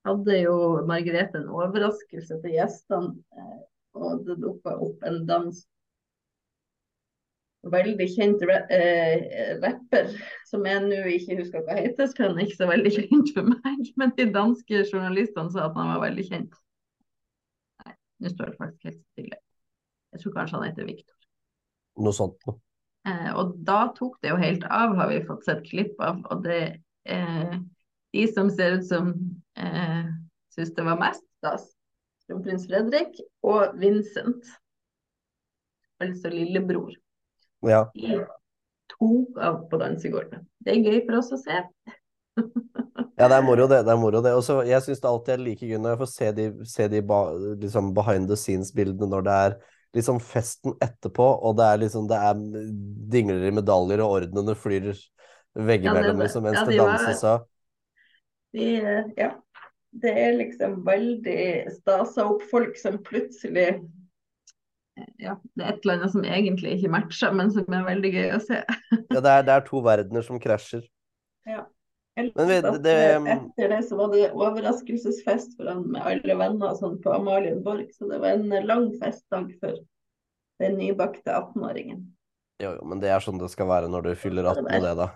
hadde 0.08 0.39
jo 0.39 0.56
Margrethe 0.88 1.41
en 1.41 1.52
overraskelse 1.52 2.39
til 2.43 2.56
gjestene. 2.56 3.12
Eh, 3.36 3.60
og 4.00 4.24
det 4.24 4.39
dukka 4.39 4.78
opp 4.88 5.04
en 5.04 5.19
dans 5.28 5.60
veldig 7.76 8.08
kjent 8.15 8.41
eh, 8.47 9.60
rapper, 9.62 10.15
som 10.50 10.65
jeg 10.65 10.82
nå 10.88 11.04
ikke 11.17 11.38
husker 11.41 11.67
hva 11.67 11.78
heter, 11.78 12.10
for 12.15 12.30
han 12.30 12.39
er 12.39 12.47
ikke 12.47 12.62
så 12.63 12.71
veldig 12.71 12.95
kjent 12.95 13.36
for 13.36 13.52
meg. 13.52 13.86
Men 14.00 14.15
de 14.17 14.32
danske 14.34 14.84
journalistene 14.88 15.52
sa 15.54 15.67
at 15.67 15.78
han 15.78 15.93
var 15.93 16.06
veldig 16.08 16.28
kjent. 16.32 16.60
Nei, 17.84 17.95
nå 18.24 18.34
står 18.34 18.54
det 18.54 18.62
faktisk 18.63 18.89
helt 18.89 19.02
stille. 19.12 19.43
Jeg 20.12 20.24
tror 20.24 20.36
kanskje 20.36 20.60
han 20.60 20.67
heter 20.69 20.88
Viktor. 20.88 21.17
Noe 22.02 22.15
sånt 22.15 22.47
noe. 22.47 22.60
Eh, 23.08 23.30
og 23.34 23.56
da 23.65 23.88
tok 23.97 24.19
det 24.21 24.30
jo 24.30 24.39
helt 24.41 24.65
av, 24.69 24.95
har 25.00 25.10
vi 25.10 25.21
fått 25.26 25.45
sett 25.47 25.63
klipp 25.65 26.02
av. 26.04 26.21
Og 26.34 26.43
det 26.45 26.62
eh, 27.10 27.56
De 28.12 28.26
som 28.28 28.50
ser 28.52 28.78
ut 28.78 28.86
som 28.86 29.13
eh, 29.58 30.10
syns 30.52 30.74
det 30.76 30.84
var 30.86 31.00
mest 31.00 31.24
stas, 31.39 31.69
kronprins 32.28 32.67
Fredrik 32.67 33.15
og 33.47 33.78
Vincent, 33.80 34.50
altså 36.02 36.32
lillebror, 36.34 36.91
ja. 37.63 37.86
de 37.95 38.19
tok 38.91 39.39
av 39.39 39.63
på 39.71 39.80
dansegulvet. 39.80 40.43
Det 40.60 40.76
er 40.76 40.84
gøy 40.84 41.00
for 41.08 41.21
oss 41.21 41.34
å 41.34 41.41
se. 41.41 41.63
Ja, 43.21 43.28
det 43.30 43.36
er 43.38 43.43
moro, 43.45 43.67
det. 43.69 43.84
det 43.86 43.91
er 43.93 44.00
moro 44.02 44.17
det. 44.24 44.32
Også, 44.34 44.56
jeg 44.65 44.82
syns 44.82 45.02
det 45.04 45.06
alltid 45.06 45.34
er 45.36 45.41
like 45.43 45.67
gøy 45.67 45.78
når 45.78 45.91
jeg 45.91 46.00
får 46.00 46.08
se 46.10 46.30
de, 46.34 46.45
se 46.65 46.88
de 46.89 47.02
ba, 47.06 47.19
liksom 47.62 47.91
behind 47.93 48.32
the 48.32 48.38
scenes-bildene 48.39 49.10
når 49.12 49.26
det 49.28 49.36
er 49.45 49.56
liksom 49.95 50.19
festen 50.23 50.75
etterpå, 50.84 51.25
og 51.43 51.58
det 51.60 51.67
er 51.67 51.80
liksom 51.84 52.08
det 52.10 52.17
er 52.17 52.43
dingler 53.12 53.47
i 53.49 53.54
medaljer, 53.56 54.04
og 54.04 54.19
ordenene 54.19 54.56
flyr 54.58 54.91
veggimellom 55.60 56.15
ja, 56.15 56.27
liksom, 56.27 56.45
mens 56.47 56.60
ja, 56.60 56.65
de 56.67 56.75
det 56.75 56.84
danses 56.84 57.23
av. 57.27 57.47
De, 58.56 58.67
ja. 59.19 59.32
Det 60.01 60.12
er 60.15 60.38
liksom 60.38 60.77
veldig 60.88 61.41
stasa 61.82 62.23
opp 62.32 62.45
folk 62.47 62.77
som 62.80 62.95
plutselig 63.04 63.82
ja, 65.19 65.36
det 65.56 65.65
er 65.65 65.73
et 65.73 65.84
eller 65.84 65.97
annet 65.97 66.13
som 66.13 66.25
egentlig 66.27 66.77
ikke 66.77 66.91
matcher, 66.93 67.36
men 67.36 67.51
som 67.51 67.75
er 67.75 67.86
veldig 67.88 68.12
gøy 68.13 68.34
å 68.36 68.39
se. 68.43 68.60
ja, 68.62 69.19
det 69.19 69.32
er, 69.34 69.45
det 69.47 69.54
er 69.56 69.65
to 69.67 69.82
verdener 69.84 70.25
som 70.25 70.39
krasjer. 70.41 70.84
Ja. 71.47 71.65
Men 72.15 72.47
vi, 72.47 72.58
det, 72.84 72.93
etter 73.32 73.69
det 73.71 73.84
så 73.88 73.95
var 73.95 74.12
det 74.12 74.32
overraskelsesfest 74.36 75.56
for 75.58 75.69
han 75.71 75.86
med 75.93 76.04
alle 76.04 76.36
venner 76.38 76.74
sånn 76.76 76.97
på 77.04 77.13
Amalienborg. 77.15 77.88
Så 77.95 78.10
det 78.12 78.19
var 78.19 78.36
en 78.36 78.67
lang 78.67 78.89
festdag 79.00 79.54
for 79.62 79.78
den 80.62 80.76
nybakte 80.78 81.32
18-åringen. 81.32 82.04
Jo, 82.62 82.76
jo, 82.76 82.84
men 82.86 83.00
det 83.02 83.10
er 83.10 83.24
sånn 83.24 83.39
det 83.41 83.50
skal 83.54 83.69
være 83.71 83.89
når 83.89 84.10
du 84.10 84.12
fyller 84.19 84.52
18 84.52 84.67
og 84.67 84.86
det, 84.86 84.93
da. 85.00 85.08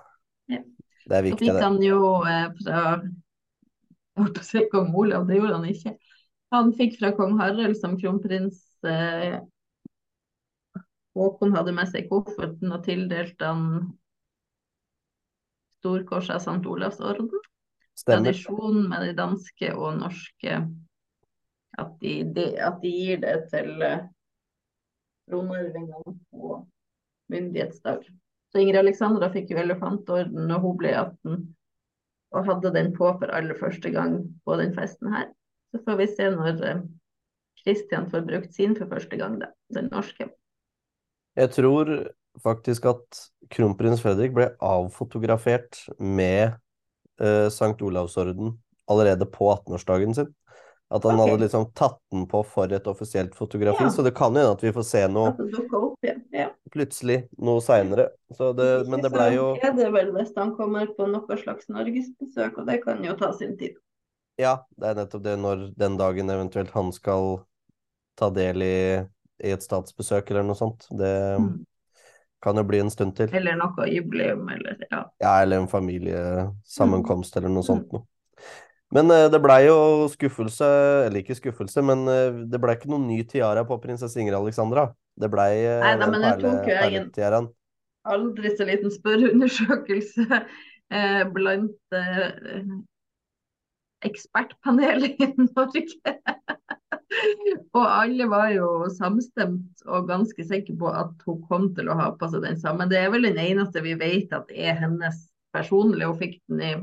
Ja. 0.56 0.62
Det 1.06 1.18
er 1.18 1.28
viktig, 1.28 1.46
det. 1.46 1.52
Så 1.52 1.58
fikk 1.58 1.66
han 1.68 1.82
jo 1.86 2.00
eh, 2.26 2.48
fra 2.64 2.80
Jeg 2.96 4.24
holdt 4.24 4.38
på 4.38 4.46
å 4.46 4.48
si 4.48 4.64
kong 4.72 4.96
Olav, 4.96 5.28
det 5.28 5.38
gjorde 5.38 5.60
han 5.60 5.68
ikke. 5.70 5.94
Han 6.56 6.72
fikk 6.80 6.96
fra 7.02 7.12
kong 7.18 7.36
Harald 7.42 7.76
som 7.78 7.98
kronprins 8.00 8.64
eh, 8.88 9.36
Håkon 11.16 11.54
hadde 11.56 11.76
med 11.76 11.92
seg 11.92 12.10
kofferten 12.10 12.74
og 12.76 12.84
tildelte 12.88 13.52
han 13.52 13.68
Storkorset 15.86 16.40
av 16.40 16.42
St. 16.42 16.66
Olavs 16.66 17.00
orden. 17.00 17.30
Tradisjonen 18.06 18.90
med 18.90 19.06
de 19.06 19.14
danske 19.16 19.70
og 19.78 20.02
norske 20.02 20.58
at 21.78 21.96
de, 22.02 22.24
de, 22.34 22.46
at 22.58 22.82
de 22.82 22.92
gir 22.92 23.22
det 23.22 23.36
til 23.52 23.72
tronarvingene 25.30 26.16
på 26.32 26.58
myndighetsdag. 27.32 28.06
Så 28.52 28.62
Ingrid 28.62 28.80
Alexandra 28.80 29.30
fikk 29.34 29.52
jo 29.52 29.62
elefantorden 29.62 30.48
når 30.50 30.62
hun 30.64 30.78
ble 30.80 30.92
18, 30.96 31.40
og 32.36 32.50
hadde 32.50 32.74
den 32.76 32.92
på 32.96 33.10
for 33.20 33.32
aller 33.36 33.58
første 33.60 33.92
gang 33.94 34.22
på 34.48 34.58
den 34.62 34.74
festen 34.76 35.12
her. 35.14 35.30
Så 35.72 35.82
får 35.86 36.00
vi 36.02 36.08
se 36.12 36.30
når 36.32 36.62
Kristian 37.64 38.08
uh, 38.08 38.12
får 38.14 38.28
brukt 38.30 38.56
sin 38.56 38.76
for 38.78 38.92
første 38.92 39.20
gang, 39.20 39.40
da, 39.42 39.52
den 39.76 39.90
norske. 39.92 40.30
Jeg 41.36 41.52
tror 41.52 41.92
faktisk 42.44 42.86
at 42.90 43.22
kronprins 43.54 44.02
Fredrik 44.04 44.34
ble 44.36 44.50
avfotografert 44.64 45.86
med 46.00 46.56
uh, 47.22 47.48
Sankt 47.54 47.84
Olavsorden 47.86 48.56
allerede 48.92 49.26
på 49.26 49.52
18-årsdagen 49.54 50.16
sin. 50.16 50.34
At 50.90 51.04
han 51.04 51.16
okay. 51.16 51.32
hadde 51.32 51.44
liksom 51.44 51.72
tatt 51.74 51.98
den 52.12 52.28
på 52.30 52.44
for 52.46 52.74
et 52.74 52.88
offisielt 52.88 53.36
fotografi. 53.36 53.84
Ja. 53.84 53.90
Så 53.90 54.04
det 54.06 54.14
kan 54.18 54.36
hende 54.36 54.54
at 54.54 54.64
vi 54.64 54.74
får 54.74 54.86
se 54.86 55.02
noe 55.10 55.32
opp, 55.34 55.98
ja. 56.06 56.14
Ja. 56.30 56.50
plutselig 56.72 57.24
noe 57.42 57.64
seinere. 57.66 58.12
Men 58.38 59.02
det 59.02 59.10
blei 59.14 59.32
jo 59.34 59.48
Er 59.64 59.74
det 59.74 59.90
vel 59.96 60.12
hvis 60.14 60.36
han 60.38 60.54
kommer 60.58 60.92
på 60.94 61.08
noe 61.10 61.40
slags 61.42 61.72
norgesbesøk, 61.74 62.62
og 62.62 62.70
det 62.70 62.80
kan 62.86 63.02
jo 63.04 63.18
ta 63.18 63.32
sin 63.34 63.58
tid. 63.58 63.80
Ja, 64.38 64.60
det 64.78 64.92
er 64.92 64.98
nettopp 65.00 65.24
det 65.26 65.36
når 65.40 65.70
den 65.80 65.98
dagen 65.98 66.30
eventuelt 66.30 66.74
han 66.76 66.92
skal 66.94 67.40
ta 68.20 68.30
del 68.36 68.62
i, 68.64 68.80
i 69.44 69.54
et 69.56 69.64
statsbesøk 69.64 70.30
eller 70.32 70.46
noe 70.46 70.60
sånt. 70.60 70.86
Det 70.92 71.16
mm. 71.42 71.54
Kan 72.46 72.58
jo 72.62 72.66
bli 72.68 72.82
en 72.84 72.92
stund 72.94 73.16
til. 73.18 73.32
Eller 73.36 73.58
noe 73.60 73.88
jubileum, 73.90 74.46
eller 74.54 74.78
ja. 74.86 75.02
Ja, 75.24 75.34
eller 75.42 75.64
en 75.64 75.72
familiesammenkomst 75.72 77.36
mm. 77.36 77.40
eller 77.42 77.56
noe 77.56 77.66
sånt 77.66 77.90
noe. 77.96 78.06
Men 78.96 79.10
uh, 79.12 79.26
det 79.34 79.42
blei 79.44 79.64
jo 79.66 80.06
skuffelse, 80.14 80.68
eller 81.08 81.24
ikke 81.24 81.38
skuffelse, 81.38 81.82
men 81.84 82.06
uh, 82.08 82.46
det 82.48 82.62
blei 82.62 82.78
ikke 82.78 82.92
noen 82.94 83.08
ny 83.10 83.20
tiara 83.28 83.66
på 83.68 83.80
prinsesse 83.84 84.22
Ingrid 84.22 84.38
Alexandra. 84.38 84.92
Det 85.20 85.32
blei 85.34 85.52
uh, 85.66 85.82
Nei, 85.82 85.96
da, 86.00 86.10
men 86.14 86.28
jeg 86.30 86.42
tok 86.46 86.70
jo 86.70 87.30
en 87.34 87.50
aldri 88.06 88.52
så 88.54 88.68
liten 88.70 88.92
spørreundersøkelse 88.94 90.26
eh, 90.94 91.24
blant 91.34 91.96
ekspertpanelet 94.06 95.20
i 95.26 95.30
Norge. 95.38 96.16
og 97.78 97.86
alle 97.86 98.28
var 98.32 98.50
jo 98.54 98.70
samstemt 98.94 99.86
og 99.86 100.10
ganske 100.10 100.46
sikre 100.48 100.76
på 100.80 100.92
at 100.92 101.26
hun 101.28 101.42
kom 101.50 101.70
til 101.78 101.90
å 101.90 101.98
ha 102.00 102.10
på 102.18 102.30
seg 102.32 102.46
den 102.46 102.60
samme. 102.62 102.90
Det 102.92 103.00
er 103.02 103.12
vel 103.14 103.28
den 103.28 103.40
eneste 103.42 103.84
vi 103.86 103.96
vet 104.00 104.34
at 104.36 104.52
er 104.52 104.78
hennes 104.82 105.26
personlig. 105.56 106.08
Hun 106.10 106.20
fikk 106.20 106.40
den 106.52 106.66
i, 106.66 106.74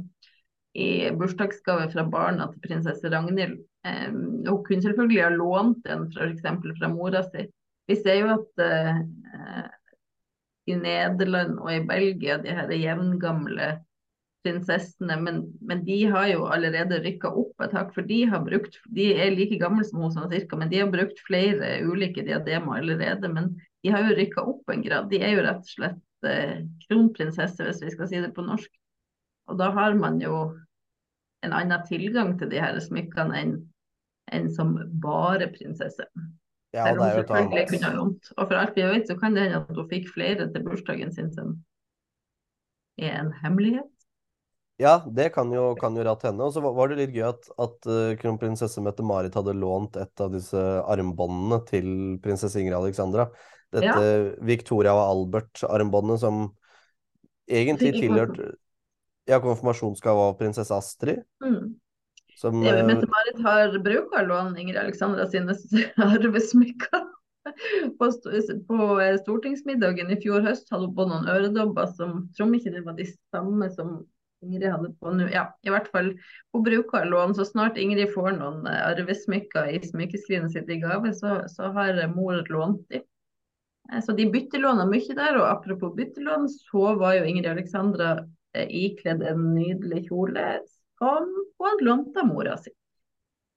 i 0.78 0.88
bursdagsgave 1.18 1.90
fra 1.92 2.06
barna 2.08 2.48
til 2.52 2.64
prinsesse 2.68 3.12
Ragnhild. 3.12 3.60
Um, 3.82 4.42
hun 4.46 4.62
kunne 4.66 4.84
selvfølgelig 4.84 5.24
ha 5.24 5.32
lånt 5.34 5.82
den 5.88 6.06
f.eks. 6.12 6.46
fra 6.78 6.90
mora 6.92 7.24
si. 7.28 7.48
Vi 7.90 7.98
ser 7.98 8.20
jo 8.20 8.34
at 8.36 8.62
uh, 8.62 9.00
i 10.70 10.76
Nederland 10.78 11.58
og 11.58 11.72
i 11.74 11.82
Belgia, 11.86 12.38
de 12.38 12.54
her 12.54 12.70
jevngamle 12.70 13.72
prinsessene, 14.42 15.16
men, 15.22 15.40
men, 15.62 15.82
de 15.86 15.98
har 16.10 16.26
jo 16.32 16.46
allerede 16.50 17.00
rykka 17.04 17.30
opp 17.42 17.62
et 17.64 17.74
hakk. 17.76 17.92
For 17.94 18.06
de 18.06 18.22
har 18.30 18.42
brukt 18.46 18.78
De 18.96 19.08
er 19.14 19.34
like 19.34 19.58
gamle 19.60 19.84
som 19.86 20.02
hun 20.02 20.14
sånn 20.14 20.30
cirka, 20.32 20.58
men 20.58 20.72
de 20.72 20.82
har 20.82 20.90
brukt 20.92 21.20
flere 21.26 21.76
ulike 21.86 22.24
diademer 22.26 22.80
allerede. 22.80 23.30
Men 23.32 23.52
de 23.82 23.94
har 23.94 24.06
jo 24.06 24.18
rykka 24.18 24.46
opp 24.54 24.72
en 24.72 24.84
grad. 24.84 25.10
De 25.12 25.22
er 25.22 25.36
jo 25.36 25.46
rett 25.46 25.62
og 25.62 25.72
slett 25.76 26.28
eh, 26.28 26.60
kronprinsesse, 26.88 27.68
hvis 27.68 27.82
vi 27.84 27.94
skal 27.94 28.10
si 28.10 28.22
det 28.24 28.32
på 28.36 28.46
norsk. 28.46 28.70
Og 29.50 29.58
da 29.58 29.72
har 29.74 29.96
man 29.98 30.20
jo 30.22 30.36
en 31.42 31.54
annen 31.54 31.82
tilgang 31.88 32.36
til 32.38 32.50
de 32.52 32.60
her 32.62 32.78
smykkene 32.82 33.38
enn, 33.38 33.56
enn 34.32 34.50
som 34.54 34.76
bare 35.02 35.50
prinsesse. 35.54 36.06
Ja, 36.72 36.86
det 36.88 36.92
er 36.94 36.96
jo 36.96 37.16
selvfølgelig 37.20 37.66
kunne 37.68 37.90
ha. 37.90 38.04
Og 38.38 38.46
for 38.46 38.56
alt 38.56 38.78
vi 38.78 38.84
vet, 38.88 39.08
så 39.10 39.16
kan 39.20 39.34
det 39.36 39.44
hende 39.44 39.60
at 39.60 39.74
hun 39.76 39.88
fikk 39.90 40.06
flere 40.14 40.46
til 40.54 40.64
bursdagen 40.64 41.12
sin 41.12 41.28
som 41.34 41.58
er 43.02 43.18
en 43.18 43.32
hemmelighet. 43.42 43.91
Ja, 44.82 44.96
det 45.06 45.28
kan 45.34 45.52
jo, 45.54 45.72
kan 45.78 45.94
jo 45.96 46.04
rett 46.06 46.24
hende. 46.26 46.46
Og 46.46 46.54
så 46.54 46.62
var 46.64 46.90
det 46.90 46.98
litt 46.98 47.14
gøy 47.14 47.28
at, 47.28 47.46
at 47.60 47.86
uh, 47.86 48.14
kronprinsesse 48.18 48.82
Mette-Marit 48.82 49.36
hadde 49.38 49.54
lånt 49.54 49.98
et 50.00 50.22
av 50.22 50.32
disse 50.34 50.58
armbåndene 50.90 51.60
til 51.68 51.86
prinsesse 52.24 52.58
Ingrid 52.58 52.78
Alexandra. 52.80 53.28
Dette 53.72 53.92
ja. 54.02 54.24
Victoria 54.44 54.94
og 54.96 55.04
Albert-armbåndet 55.04 56.24
som 56.24 56.42
egentlig 57.48 57.94
tilhørte 58.00 58.50
ja, 59.30 59.38
konfirmasjonsgave 59.38 60.26
av 60.32 60.36
prinsesse 60.40 60.74
Astrid. 60.74 61.22
Mm. 61.44 61.76
Som, 62.40 62.58
uh, 62.64 62.82
Mette-Marit 62.88 63.42
har 63.44 63.78
bruker 63.84 64.24
å 64.24 64.28
låne 64.32 64.58
Ingrid 64.58 64.80
Alexandra 64.82 65.28
sine 65.30 65.54
arvesmykker. 66.10 67.10
På, 67.98 68.06
på, 68.68 68.76
stortingsmiddagen 69.18 70.12
i 70.14 70.18
fjor 70.22 70.44
høst 70.46 70.68
hadde 70.70 70.86
hun 70.86 70.94
på 70.94 71.06
noen 71.10 71.26
øredobber 71.30 71.88
som 71.98 72.28
tror 72.36 72.52
ikke 72.54 72.70
det 72.70 72.84
var 72.86 72.94
de 72.94 73.06
samme 73.34 73.66
som 73.74 73.96
Ingrid 74.42 74.70
hadde 74.70 74.90
på 75.00 75.12
nå. 75.14 75.28
Ja, 75.32 75.46
i 75.62 75.72
hvert 75.72 75.88
fall. 75.92 76.12
Hun 76.52 76.64
bruker 76.66 77.06
lån. 77.08 77.34
Så 77.38 77.46
snart 77.48 77.78
Ingrid 77.80 78.12
får 78.14 78.36
noen 78.38 78.66
eh, 78.66 78.82
arvesmykker 78.90 79.70
i 79.72 79.80
smykkeskrinet 79.86 80.54
sitt 80.54 80.70
i 80.70 80.80
gave, 80.82 81.14
så, 81.18 81.40
så 81.50 81.72
har 81.76 82.00
mor 82.14 82.42
lånt 82.52 82.84
de. 82.92 83.02
Eh, 83.92 84.02
så 84.04 84.16
de 84.18 84.28
byttelåna 84.32 84.86
mye 84.90 85.16
der. 85.18 85.40
Og 85.40 85.48
apropos 85.48 85.96
byttelån, 85.96 86.48
så 86.52 86.94
var 87.00 87.18
jo 87.18 87.26
Ingrid 87.30 87.50
Alexandra 87.54 88.12
eh, 88.54 88.68
ikledd 88.84 89.24
en 89.26 89.50
nydelig 89.56 90.06
kjole 90.10 90.46
som 90.98 91.28
hun 91.58 91.84
lånt 91.86 92.16
av 92.18 92.30
mora 92.30 92.56
si. 92.60 92.74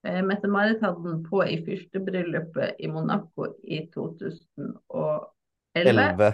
Mette-Marit 0.06 0.84
hadde 0.86 1.02
den 1.02 1.24
på 1.26 1.39
i 1.50 1.56
fyrstebryllupet 1.65 2.78
i 2.78 2.88
Monaco 2.93 3.48
i 3.65 3.80
2011. 3.89 5.32
11. 5.76 6.28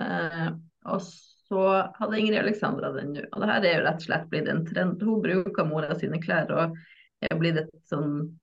Eh, 0.00 0.48
og 0.90 1.00
så 1.48 1.64
hadde 1.98 2.18
Ingrid 2.20 2.40
Alexandra 2.40 2.90
den 2.94 3.14
nå. 3.14 3.24
Og 3.32 3.42
det 3.42 3.50
her 3.50 3.66
er 3.68 3.76
jo 3.76 3.84
rett 3.86 4.02
og 4.02 4.06
slett 4.06 4.28
blitt 4.32 4.50
en 4.50 4.64
trend. 4.68 5.02
Hun 5.02 5.22
bruker 5.24 5.68
mora 5.68 5.96
sine 5.98 6.20
klær 6.22 6.52
og 6.54 6.78
er 7.24 7.40
blitt 7.40 7.60
et 7.60 7.72
sånn 7.90 8.34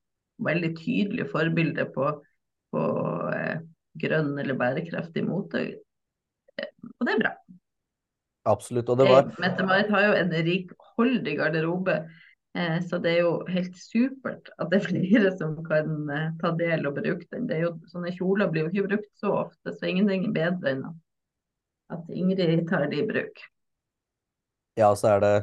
veldig 0.42 0.72
tydelig 0.80 1.28
forbilde 1.32 1.86
på, 1.96 2.12
på 2.74 2.84
eh, 3.36 3.62
grønn 4.02 4.34
eller 4.42 4.58
bærekraftig 4.58 5.26
mote. 5.28 5.64
Eh, 6.58 6.72
og 6.98 7.08
det 7.08 7.16
er 7.16 7.24
bra. 7.26 7.34
Absolutt. 8.50 8.90
Og 8.90 8.98
det 9.02 9.10
var 9.10 9.26
eh, 9.28 9.40
Mette-Marit 9.44 9.94
har 9.94 10.08
jo 10.08 10.18
en 10.18 10.36
rikholdig 10.50 11.38
garderobe. 11.38 11.98
Eh, 12.58 12.80
så 12.88 12.98
det 13.02 13.14
er 13.16 13.22
jo 13.24 13.36
helt 13.52 13.78
supert 13.80 14.50
at 14.58 14.72
det 14.72 14.82
er 14.82 14.88
flere 14.90 15.32
som 15.38 15.56
kan 15.68 16.10
eh, 16.12 16.32
ta 16.42 16.52
del 16.60 16.88
og 16.90 16.98
bruke 16.98 17.28
den. 17.30 17.48
Det 17.50 17.60
er 17.60 17.68
jo, 17.68 17.76
sånne 17.92 18.14
kjoler 18.18 18.52
blir 18.52 18.66
jo 18.66 18.74
ikke 18.74 18.90
brukt 18.90 19.12
så 19.22 19.38
ofte, 19.46 19.76
så 19.76 19.92
ingenting 19.92 20.28
er 20.28 20.36
bedre 20.36 20.74
enn 20.74 20.84
at 20.90 21.00
at 21.92 22.14
Ingrid 22.14 22.64
tar 22.70 22.88
det 22.92 23.02
i 23.02 23.08
bruk. 23.08 23.44
Ja, 24.80 24.94
så 24.96 25.16
er 25.16 25.24
det 25.24 25.34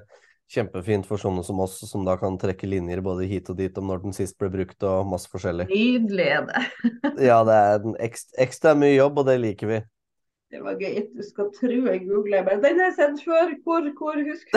kjempefint 0.48 1.06
for 1.08 1.20
sånne 1.20 1.44
som 1.44 1.60
oss, 1.60 1.76
som 1.90 2.06
da 2.06 2.14
kan 2.20 2.38
trekke 2.40 2.68
linjer 2.68 3.02
både 3.04 3.28
hit 3.28 3.50
og 3.52 3.58
dit 3.58 3.76
om 3.80 3.90
når 3.90 4.02
den 4.06 4.16
sist 4.16 4.38
ble 4.40 4.48
brukt, 4.52 4.80
og 4.86 5.08
masse 5.10 5.28
forskjellig. 5.32 5.68
Nydelig 5.68 6.28
er 6.38 6.48
det. 6.48 6.64
ja, 7.28 7.42
det 7.44 7.60
er 7.68 7.78
en 7.84 7.96
ekstra, 8.08 8.40
ekstra, 8.46 8.74
mye 8.78 8.96
jobb, 8.96 9.20
og 9.20 9.28
det 9.28 9.38
liker 9.44 9.72
vi. 9.74 9.82
Det 10.48 10.64
var 10.64 10.80
gøy. 10.80 11.02
Du 11.12 11.20
skal 11.26 11.52
tro 11.52 11.78
jeg 11.90 12.06
googler 12.06 12.46
men 12.46 12.62
Den 12.64 12.78
har 12.80 12.88
jeg 12.88 12.96
sett 12.96 13.18
før. 13.20 13.50
Hvor, 13.66 13.88
hvor 13.98 14.20
husk? 14.30 14.54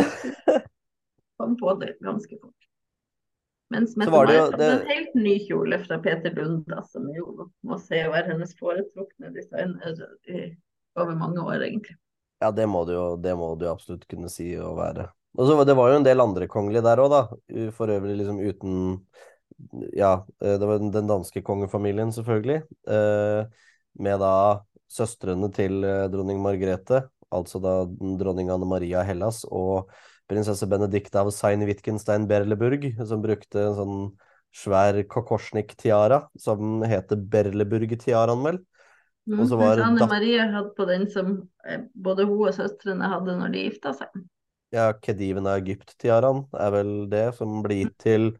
Kom 1.41 1.57
på 1.59 1.73
det 1.81 1.97
ganske 1.99 2.37
fort. 2.39 2.55
Mens 3.71 3.97
Mette 3.99 4.11
Marit 4.11 4.39
hadde 4.39 4.59
det... 4.59 4.71
en 4.71 4.87
helt 4.87 5.13
ny 5.15 5.33
kjole 5.47 5.79
fra 5.83 5.97
Peter 6.03 6.31
Lunda, 6.35 6.81
som 6.91 7.07
jo 7.15 7.47
må 7.67 7.77
se 7.83 8.01
å 8.03 8.11
være 8.11 8.33
hennes 8.33 8.51
foretrukne 8.59 9.31
designer 9.35 9.99
over 10.99 11.15
mange 11.15 11.43
år, 11.43 11.63
egentlig. 11.67 11.97
Ja, 12.41 12.49
det 12.51 12.65
må 12.69 12.83
du 12.87 12.95
jo 12.95 13.05
det 13.21 13.33
må 13.37 13.53
du 13.59 13.67
absolutt 13.69 14.07
kunne 14.09 14.31
si 14.33 14.51
å 14.57 14.73
være. 14.77 15.09
Og 15.37 15.47
så 15.47 15.63
Det 15.63 15.75
var 15.77 15.91
jo 15.91 15.99
en 16.01 16.07
del 16.07 16.19
andre 16.19 16.47
kongelige 16.51 16.83
der 16.83 16.99
òg, 16.99 17.11
da. 17.13 17.21
For 17.77 17.91
øvrig 17.93 18.17
liksom 18.19 18.41
uten 18.41 19.05
Ja, 19.95 20.25
det 20.41 20.65
var 20.65 20.81
den 20.81 21.07
danske 21.07 21.43
kongefamilien, 21.45 22.11
selvfølgelig. 22.11 22.63
Med 24.01 24.19
da 24.19 24.33
søstrene 24.91 25.51
til 25.53 25.85
dronning 26.11 26.41
Margrethe, 26.43 27.05
altså 27.31 27.61
da 27.63 27.75
dronning 28.19 28.49
Anne 28.51 28.67
Maria 28.67 29.05
Hellas 29.07 29.45
og 29.47 29.91
prinsesse 30.31 30.67
Benedicte 30.67 31.21
av 31.21 31.29
Sein-Wittgenstein-Berleburg, 31.35 32.89
som 33.07 33.21
brukte 33.23 33.67
en 33.67 33.77
sånn 33.77 33.95
svær 34.51 34.97
kokorsnik-tiara 35.07 36.25
som 36.39 36.81
heter 36.83 37.21
Berleburg-tiaraen, 37.31 38.43
vel. 38.49 38.59
Mm, 39.29 39.39
og 39.39 39.49
så 39.51 39.57
var 39.59 39.81
Anne 39.85 40.07
Marie 40.09 40.45
hadde 40.49 40.71
på 40.77 40.85
den 40.89 41.05
som 41.13 41.33
eh, 41.67 41.83
både 41.93 42.25
hun 42.25 42.47
og 42.47 42.55
søstrene 42.55 43.09
hadde 43.11 43.35
når 43.37 43.53
de 43.53 43.65
gifta 43.67 43.93
seg. 43.97 44.23
Ja, 44.73 44.87
Kediven 45.03 45.49
av 45.51 45.59
Egypt-tiaraen 45.59 46.45
er 46.55 46.71
vel 46.73 46.91
det 47.11 47.27
som 47.37 47.59
blir 47.65 47.83
gitt 47.83 47.97
til 48.01 48.31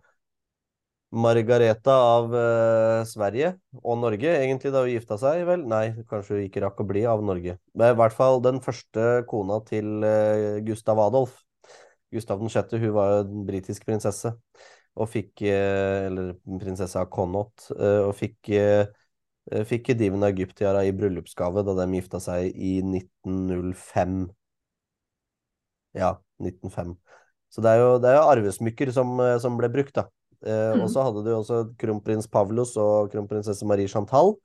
Margareta 1.11 1.91
av 1.91 2.31
uh, 2.31 3.01
Sverige 3.03 3.51
og 3.83 3.97
Norge, 3.99 4.31
egentlig, 4.31 4.71
da 4.71 4.85
hun 4.85 4.93
gifta 4.93 5.17
seg, 5.19 5.41
vel? 5.49 5.65
Nei, 5.67 5.91
kanskje 6.07 6.37
hun 6.37 6.45
ikke 6.45 6.63
rakk 6.63 6.79
å 6.79 6.87
bli 6.87 7.03
av 7.09 7.23
Norge. 7.27 7.57
Men 7.75 7.91
i 7.91 7.97
hvert 7.99 8.15
fall 8.15 8.39
den 8.45 8.61
første 8.63 9.25
kona 9.27 9.59
til 9.67 10.05
uh, 10.07 10.61
Gustav 10.63 11.01
Adolf. 11.03 11.35
Gustav 12.15 12.39
6., 12.39 12.77
hun 12.79 12.95
var 12.95 13.11
jo 13.11 13.19
en 13.25 13.43
britisk 13.47 13.83
prinsesse, 13.87 14.31
og 14.95 15.11
fikk 15.11 15.43
uh, 15.43 16.07
Eller 16.07 16.31
prinsesse 16.63 16.99
av 16.99 17.11
Connaught, 17.11 17.67
og 17.75 18.15
fikk 18.15 18.55
fikk 19.67 19.91
Diven 19.99 20.23
Egyptiara 20.27 20.83
i 20.87 20.93
bryllupsgave 20.95 21.63
da 21.67 21.75
de 21.81 21.87
gifta 21.97 22.21
seg 22.23 22.55
i 22.55 22.77
1905. 22.83 24.21
Ja, 25.97 26.15
1905. 26.39 26.95
Så 27.51 27.63
det 27.63 27.73
er 27.73 27.81
jo, 27.81 27.91
det 27.99 28.09
er 28.09 28.17
jo 28.17 28.27
arvesmykker 28.31 28.93
som, 28.95 29.13
eh, 29.19 29.37
som, 29.43 29.57
ble 29.59 29.69
brukt, 29.71 29.93
da. 29.97 30.07
Eh, 30.41 30.71
mm. 30.77 30.85
Og 30.85 30.89
så 30.93 31.03
hadde 31.03 31.25
du 31.25 31.33
også 31.35 31.61
kronprins 31.79 32.29
Pavlos 32.31 32.77
og 32.79 33.11
kronprinsesse 33.11 33.67
Marie 33.67 33.91
Chantal. 33.91 34.37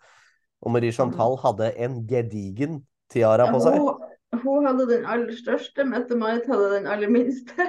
Og 0.62 0.74
Marie 0.74 0.92
Chantal 0.92 1.38
hadde 1.44 1.70
en 1.86 2.00
gedigen 2.08 2.80
tiara 3.12 3.46
på 3.52 3.62
seg. 3.62 3.78
Hun, 3.78 4.40
hun 4.42 4.66
hadde 4.66 4.88
den 4.90 5.06
aller 5.06 5.36
største, 5.38 5.86
Mette-Marit 5.86 6.48
hadde 6.50 6.72
den 6.74 6.90
aller 6.90 7.12
minste. 7.12 7.68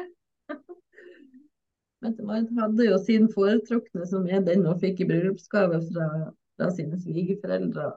Mette-Marit 2.04 2.50
hadde 2.58 2.89
jo 2.89 2.97
sin 3.06 3.30
foretrukne, 3.30 4.10
som 4.10 4.26
er 4.26 4.41
den 4.47 4.65
hun 4.65 4.82
fikk 4.82 5.06
i 5.06 5.10
bryllupsgave 5.12 5.84
fra 5.91 6.10
fra 6.58 6.70
sine 6.74 7.00
svigerforeldre, 7.00 7.91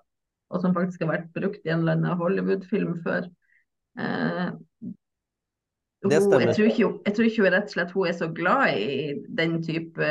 og 0.50 0.62
som 0.62 0.74
faktisk 0.76 1.04
har 1.04 1.14
vært 1.14 1.30
brukt 1.36 1.64
i 1.64 1.72
en 1.72 1.84
eller 1.84 1.98
annen 1.98 2.20
Hollywood-film 2.20 2.96
før. 3.04 3.28
Eh, 3.98 4.48
hun, 6.00 6.12
jeg, 6.14 6.22
tror 6.24 6.40
ikke, 6.40 6.86
jeg, 7.04 7.12
tror 7.12 7.26
ikke, 7.26 7.42
hun 7.44 7.52
rett 7.52 7.66
og 7.68 7.74
slett 7.74 7.90
hun 7.92 8.08
er 8.08 8.14
så 8.16 8.28
glad 8.32 8.78
i 8.80 9.00
den 9.36 9.58
type 9.60 10.06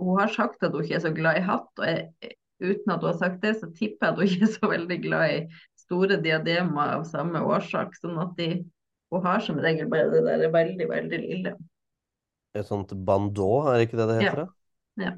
Hun 0.00 0.16
har 0.18 0.32
sagt 0.34 0.64
at 0.66 0.72
hun 0.74 0.82
ikke 0.82 0.96
er 0.98 1.04
så 1.04 1.12
glad 1.14 1.38
i 1.38 1.44
hatt. 1.46 1.70
og 1.78 1.86
jeg, 1.86 2.32
Uten 2.58 2.90
at 2.90 3.04
hun 3.04 3.12
har 3.12 3.18
sagt 3.20 3.44
det, 3.44 3.52
så 3.60 3.68
tipper 3.70 4.08
jeg 4.08 4.10
at 4.10 4.18
hun 4.18 4.26
ikke 4.26 4.48
er 4.48 4.54
så 4.56 4.70
veldig 4.72 4.98
glad 5.04 5.34
i 5.36 5.38
store 5.78 6.18
diademer 6.24 6.96
av 6.96 7.06
samme 7.06 7.44
årsak. 7.46 7.94
sånn 8.00 8.18
at 8.18 8.34
de, 8.40 8.48
hun 9.14 9.24
har 9.24 9.44
som 9.46 9.60
regel 9.62 9.86
bare 9.92 10.10
det 10.10 10.24
der 10.26 10.50
veldig, 10.50 10.88
veldig 10.90 11.20
lille. 11.22 11.54
Et 12.58 12.66
sånt 12.66 12.90
bandeau, 13.06 13.68
er 13.70 13.84
ikke 13.84 14.00
det 14.00 14.08
det 14.10 14.18
heter? 14.24 14.44
Ja. 14.98 15.06
ja. 15.06 15.14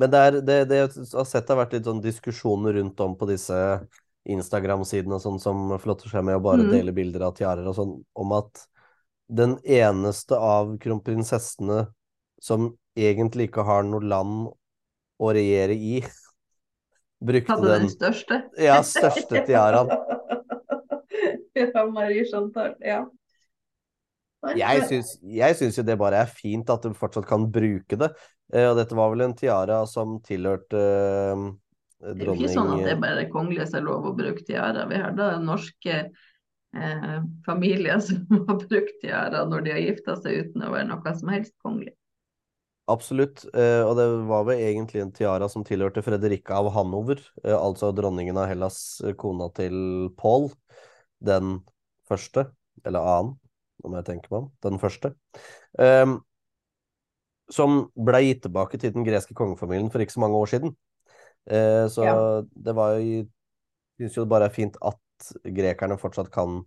Men 0.00 0.12
det, 0.12 0.20
er, 0.20 0.36
det, 0.40 0.58
det 0.70 0.78
jeg 0.78 0.92
har 1.12 1.26
sett 1.28 1.44
det 1.44 1.52
har 1.52 1.58
vært 1.60 1.74
litt 1.76 1.88
sånn 1.88 2.00
diskusjoner 2.00 2.78
rundt 2.78 3.00
om 3.04 3.16
på 3.20 3.26
disse 3.28 3.56
Instagram-sidene 4.30 5.18
sånn 5.20 5.36
som 5.40 5.74
flotter 5.80 6.08
seg 6.12 6.24
med 6.24 6.38
å 6.38 6.44
bare 6.44 6.64
mm. 6.64 6.70
dele 6.72 6.94
bilder 6.96 7.26
av 7.28 7.34
tiarer 7.36 7.68
og 7.68 7.76
sånn, 7.76 7.92
om 8.16 8.32
at 8.36 8.64
den 9.30 9.58
eneste 9.60 10.38
av 10.40 10.72
kronprinsessene 10.80 11.84
som 12.40 12.72
egentlig 12.98 13.50
ikke 13.50 13.64
har 13.68 13.84
noe 13.86 14.00
land 14.00 14.48
å 15.20 15.32
regjere 15.36 15.76
i, 15.76 16.00
brukte 17.30 17.52
Hadde 17.52 17.68
den, 17.68 17.86
den 17.86 17.92
største? 17.92 18.42
Ja, 18.56 18.80
største 18.86 19.44
tiaraen. 19.44 19.92
ja, 21.60 21.84
Marie 21.92 22.24
Chantal. 22.24 22.72
Ja. 22.80 23.04
Jeg 24.56 24.86
syns, 24.88 25.16
jeg 25.20 25.56
syns, 25.58 25.76
jo 25.76 25.84
det 25.84 25.98
bare 26.00 26.22
er 26.24 26.30
fint 26.32 26.70
at 26.72 26.84
du 26.86 26.96
fortsatt 26.96 27.26
kan 27.28 27.44
bruke 27.52 27.98
det. 28.00 28.08
Eh, 28.54 28.70
og 28.70 28.78
dette 28.78 28.96
var 28.96 29.12
vel 29.12 29.26
en 29.26 29.36
tiara 29.36 29.82
som 29.90 30.16
tilhørte 30.24 30.80
uh, 30.80 31.50
det 32.00 32.24
er 32.24 32.30
jo 32.30 32.34
ikke 32.38 32.52
sånn 32.54 32.70
at 32.72 32.86
det 32.86 32.92
er 32.94 33.00
bare 33.02 33.28
kongelige 33.28 33.66
som 33.68 33.82
har 33.82 33.86
lov 33.90 34.06
å 34.08 34.16
bruke 34.16 34.44
tiara. 34.48 34.86
Vi 34.88 35.00
har 35.02 35.12
da 35.16 35.34
norske 35.42 35.96
eh, 36.00 37.16
familier 37.44 38.00
som 38.06 38.24
har 38.48 38.60
brukt 38.62 39.00
tiara 39.02 39.44
når 39.48 39.66
de 39.66 39.74
har 39.74 39.82
gifta 39.84 40.16
seg 40.22 40.46
uten 40.46 40.64
å 40.64 40.72
være 40.72 40.88
noe 40.88 41.16
som 41.18 41.32
helst 41.34 41.56
kongelig. 41.60 41.92
Absolutt, 42.90 43.44
eh, 43.54 43.84
og 43.84 43.92
det 44.00 44.06
var 44.26 44.46
vel 44.48 44.62
egentlig 44.64 45.04
en 45.04 45.12
tiara 45.14 45.46
som 45.52 45.62
tilhørte 45.66 46.02
Fredrikka 46.02 46.56
av 46.58 46.72
Hanover, 46.74 47.20
eh, 47.44 47.54
altså 47.54 47.92
dronningen 47.94 48.40
av 48.40 48.48
Hellas, 48.50 48.80
eh, 49.04 49.14
kona 49.14 49.46
til 49.54 50.08
Paul, 50.18 50.48
den 51.22 51.60
første, 52.10 52.48
eller 52.82 53.06
annen, 53.12 53.36
om 53.86 53.96
jeg 53.98 54.06
tenker 54.08 54.32
meg 54.32 54.42
om, 54.42 54.50
den 54.66 54.80
første. 54.82 55.12
Um, 55.78 56.18
som 57.50 57.84
ble 57.98 58.22
gitt 58.28 58.44
tilbake 58.46 58.78
til 58.78 58.94
den 58.94 59.06
greske 59.06 59.34
kongefamilien 59.36 59.90
for 59.90 60.02
ikke 60.02 60.14
så 60.14 60.22
mange 60.22 60.38
år 60.38 60.52
siden. 60.52 60.74
Uh, 61.50 61.86
så 61.90 62.06
ja. 62.06 62.16
det 62.66 62.76
var 62.76 62.98
jo 63.00 63.26
Syns 64.00 64.14
jo 64.16 64.22
det 64.24 64.32
bare 64.32 64.46
er 64.48 64.54
fint 64.54 64.76
at 64.80 65.26
grekerne 65.44 65.98
fortsatt 66.00 66.30
kan 66.32 66.62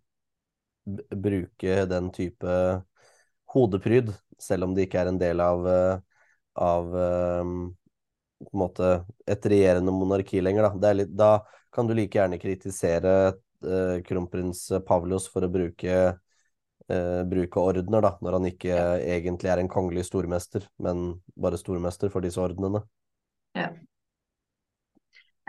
bruke 0.85 1.85
den 1.89 2.11
type 2.13 2.57
hodepryd, 3.53 4.11
selv 4.39 4.67
om 4.67 4.75
det 4.75 4.87
ikke 4.87 5.03
er 5.03 5.11
en 5.11 5.19
del 5.21 5.41
av, 5.43 5.67
eh, 5.69 5.95
av 6.61 6.95
um, 7.41 7.55
på 8.43 8.51
en 8.51 8.61
måte 8.63 8.91
et 9.29 9.45
regjerende 9.49 9.93
monarki 9.93 10.41
lenger. 10.43 10.69
Da. 10.81 10.93
Litt, 10.97 11.13
da 11.15 11.37
kan 11.73 11.87
du 11.87 11.95
like 11.97 12.17
gjerne 12.17 12.41
kritisere 12.41 13.15
uh, 13.33 13.97
kronprins 14.05 14.65
Pavlos 14.87 15.29
for 15.31 15.45
å 15.45 15.51
bruke, 15.53 15.99
uh, 16.91 17.23
bruke 17.29 17.61
ordener, 17.61 18.03
da, 18.05 18.13
når 18.23 18.37
han 18.37 18.49
ikke 18.49 18.73
ja. 18.73 18.91
egentlig 19.15 19.51
er 19.53 19.61
en 19.61 19.71
kongelig 19.71 20.07
stormester, 20.09 20.67
men 20.83 21.17
bare 21.39 21.59
stormester 21.59 22.11
for 22.13 22.25
disse 22.25 22.41
ordenene. 22.41 22.83
Ja. 23.57 23.69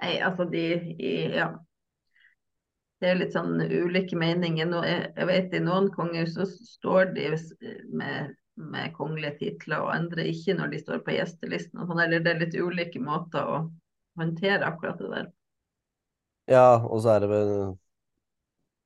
Nei, 0.03 0.17
altså 0.21 0.49
de 0.51 0.67
i, 0.99 1.15
Ja. 1.35 1.55
Det 3.03 3.11
er 3.11 3.19
litt 3.19 3.35
sånn 3.35 3.59
ulike 3.61 4.17
meninger. 4.17 4.69
Nå, 4.71 4.79
jeg, 4.87 5.09
jeg 5.19 5.29
vet 5.29 5.55
I 5.59 5.61
noen 5.61 5.91
konger 5.93 6.29
så 6.31 6.47
står 6.49 7.11
de 7.13 7.27
med, 7.93 8.31
med 8.57 8.95
kongelige 8.97 9.35
titler, 9.43 9.83
og 9.83 9.91
andre 9.93 10.25
ikke 10.31 10.55
når 10.57 10.71
de 10.73 10.81
står 10.81 11.03
på 11.05 11.17
gjestelisten. 11.17 11.83
Og 11.83 11.91
sånn, 11.91 12.01
eller 12.07 12.23
det 12.25 12.33
er 12.33 12.41
litt 12.41 12.57
ulike 12.57 13.03
måter 13.05 13.45
å 13.45 13.59
håndtere 14.17 14.71
akkurat 14.71 15.03
det 15.03 15.11
der. 15.11 15.29
Ja, 16.55 16.69
og 16.81 17.03
så 17.05 17.17
er 17.17 17.25
det 17.25 17.31
vel 17.35 17.53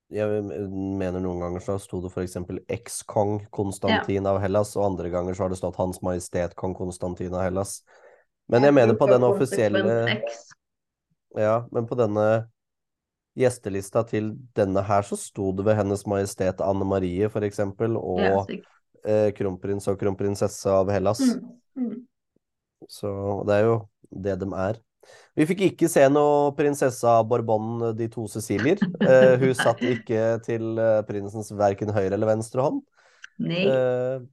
Jeg 0.08 0.42
mener 0.48 1.20
noen 1.20 1.42
ganger 1.42 1.60
så 1.60 1.74
sto 1.82 2.00
det 2.00 2.08
f.eks. 2.14 2.38
eks-kong 2.72 3.42
Konstantin 3.52 4.24
ja. 4.24 4.30
av 4.32 4.38
Hellas, 4.40 4.72
og 4.78 4.86
andre 4.86 5.10
ganger 5.12 5.36
så 5.36 5.44
har 5.44 5.52
det 5.52 5.58
stått 5.60 5.76
Hans 5.80 6.00
Majestet 6.04 6.54
kong 6.56 6.72
Konstantin 6.78 7.34
av 7.36 7.44
Hellas. 7.44 7.82
Men 8.48 8.64
jeg, 8.64 8.72
mener 8.72 8.96
på 8.96 9.08
den 9.10 9.26
offisielle 9.26 9.98
ja, 11.36 11.58
men 11.68 11.84
på 11.84 11.98
denne 11.98 12.48
gjestelista 13.38 14.02
til 14.08 14.32
denne 14.56 14.82
her 14.88 15.04
så 15.06 15.18
sto 15.20 15.52
det 15.54 15.66
ved 15.68 15.76
Hennes 15.78 16.06
Majestet 16.08 16.62
Anne 16.64 16.88
Marie 16.88 17.28
eksempel, 17.44 18.00
og 18.00 18.24
ja, 18.24 18.40
eh, 19.04 19.28
kronprins 19.36 19.86
og 19.92 20.00
kronprinsesse 20.00 20.72
av 20.72 20.90
Hellas. 20.90 21.20
Mm. 21.20 21.52
Mm. 21.76 21.96
Så 22.88 23.12
det 23.46 23.60
er 23.60 23.68
jo 23.68 23.78
det 24.08 24.40
de 24.40 24.48
er. 24.56 24.80
Vi 25.38 25.46
fikk 25.46 25.60
ikke 25.68 25.88
se 25.90 26.02
noe 26.10 26.50
prinsessa 26.58 27.20
Bourbon 27.26 27.92
de 27.96 28.08
to 28.10 28.26
Cecilier. 28.30 28.80
Uh, 28.98 29.36
hun 29.38 29.54
satt 29.58 29.82
ikke 29.86 30.38
til 30.46 30.80
eh, 30.82 31.02
prinsens 31.06 31.52
verken 31.54 31.92
høyre 31.94 32.16
eller 32.16 32.32
venstre 32.32 32.64
hånd. 32.64 32.80
Nei. 33.46 33.62
Uh, 33.70 34.24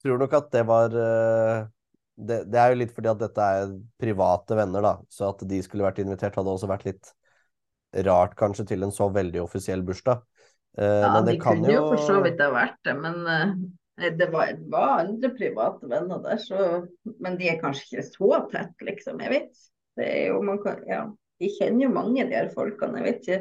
tror 0.00 0.22
nok 0.22 0.36
at 0.38 0.48
det 0.54 0.62
var 0.68 0.94
uh, 0.96 1.66
det, 2.16 2.46
det, 2.48 2.60
er 2.62 2.72
jo 2.72 2.78
litt 2.80 2.94
fordi 2.96 3.10
at 3.12 3.20
dette 3.20 3.48
er 3.60 3.74
private 4.00 4.56
venner, 4.56 4.86
da. 4.86 4.94
Så 5.12 5.28
at 5.28 5.44
de 5.48 5.60
skulle 5.64 5.84
vært 5.84 6.00
invitert, 6.00 6.38
hadde 6.40 6.54
også 6.54 6.70
vært 6.70 6.88
litt 6.88 7.12
rart, 8.06 8.36
kanskje, 8.40 8.70
til 8.72 8.86
en 8.86 8.94
så 8.94 9.10
veldig 9.12 9.44
offisiell 9.44 9.84
bursdag. 9.84 10.24
Ja, 10.78 11.18
de 11.26 11.34
kunne 11.42 11.66
jo 11.66 11.88
for 11.88 12.00
så 12.06 12.20
vidt 12.22 12.38
ha 12.40 12.46
vært 12.54 12.76
det, 12.86 12.92
men 12.94 13.24
det, 14.00 14.28
var, 14.32 14.52
det, 14.56 14.68
var, 14.72 15.04
andre 15.04 15.30
private 15.36 15.88
venner 15.90 16.20
der, 16.24 16.40
så 16.40 16.86
Men 17.20 17.38
de 17.40 17.50
er 17.52 17.60
kanskje 17.60 17.86
ikke 17.86 18.06
så 18.08 18.42
tett, 18.52 18.74
liksom. 18.86 19.22
Jeg 19.24 19.34
vet. 19.34 19.64
Det 19.98 20.06
er 20.08 20.28
jo, 20.30 20.42
man 20.46 20.60
kan, 20.62 20.82
ja. 20.88 21.06
De 21.40 21.48
kjenner 21.56 21.86
jo 21.86 21.94
mange, 21.94 22.26
de 22.28 22.36
her 22.36 22.50
folkene. 22.54 23.00
Jeg 23.00 23.08
vet 23.08 23.26
ikke. 23.28 23.40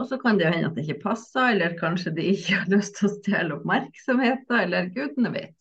Og 0.00 0.08
så 0.08 0.16
kan 0.20 0.38
det 0.38 0.46
jo 0.46 0.52
hende 0.54 0.70
at 0.70 0.78
det 0.78 0.86
ikke 0.86 1.02
passer, 1.02 1.52
eller 1.52 1.76
kanskje 1.78 2.14
de 2.16 2.30
ikke 2.32 2.62
har 2.62 2.70
lyst 2.72 2.96
til 2.98 3.10
å 3.10 3.16
stjele 3.18 3.58
oppmerksomheten, 3.58 4.56
eller 4.62 4.88
gudene 4.94 5.32
vet. 5.34 5.56